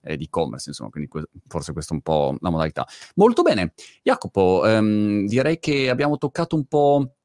eh, 0.02 0.18
di 0.18 0.24
e-commerce, 0.24 0.70
insomma, 0.70 0.90
quindi 0.90 1.08
que- 1.08 1.30
forse 1.48 1.72
questa 1.72 1.94
è 1.94 1.98
un 1.98 2.02
po' 2.02 2.36
la 2.40 2.50
modalità. 2.50 2.88
Molto 3.16 3.44
bene, 3.44 3.74
Jacopo, 4.02 4.66
ehm, 4.66 5.28
direi 5.28 5.60
che 5.60 5.92
abbiamo 5.92 6.18
toccato 6.18 6.56
un 6.56 6.66
po' 6.66 7.18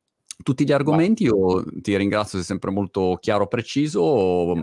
tutti 0.42 0.64
gli 0.64 0.72
argomenti. 0.72 1.24
Io 1.24 1.64
ti 1.80 1.96
ringrazio, 1.96 2.38
sei 2.38 2.46
sempre 2.46 2.70
molto 2.70 3.18
chiaro, 3.20 3.44
e 3.44 3.48
preciso. 3.48 4.54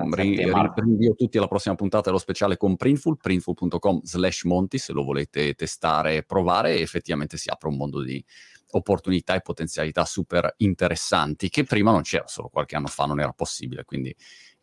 rinvio 0.76 1.16
tutti 1.16 1.38
alla 1.38 1.48
prossima 1.48 1.76
puntata 1.76 2.06
dello 2.06 2.18
speciale 2.18 2.58
con 2.58 2.76
Printful, 2.76 3.18
printful.com 3.18 4.02
slash 4.04 4.44
Monti, 4.44 4.78
se 4.78 4.94
lo 4.94 5.04
volete 5.04 5.54
testare 5.54 6.18
e 6.18 6.24
provare. 6.24 6.80
Effettivamente 6.80 7.38
si 7.38 7.50
apre 7.50 7.70
un 7.70 7.78
mondo 7.78 8.02
di 8.02 8.24
opportunità 8.72 9.36
e 9.36 9.42
potenzialità 9.42 10.06
super 10.06 10.54
interessanti 10.58 11.50
che 11.50 11.64
prima 11.64 11.92
non 11.92 12.02
c'era, 12.02 12.28
solo 12.28 12.50
qualche 12.50 12.76
anno 12.76 12.88
fa 12.88 13.06
non 13.06 13.20
era 13.20 13.32
possibile. 13.32 13.84
Quindi 13.84 14.16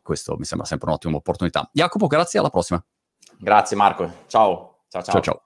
questo 0.03 0.37
mi 0.37 0.45
sembra 0.45 0.67
sempre 0.67 0.89
un'ottima 0.89 1.17
opportunità. 1.17 1.69
Jacopo, 1.73 2.07
grazie, 2.07 2.39
alla 2.39 2.51
prossima. 2.51 2.85
Grazie 3.39 3.77
Marco, 3.77 4.11
ciao. 4.27 4.83
Ciao 4.89 5.03
ciao. 5.03 5.15
ciao, 5.15 5.23
ciao. 5.23 5.43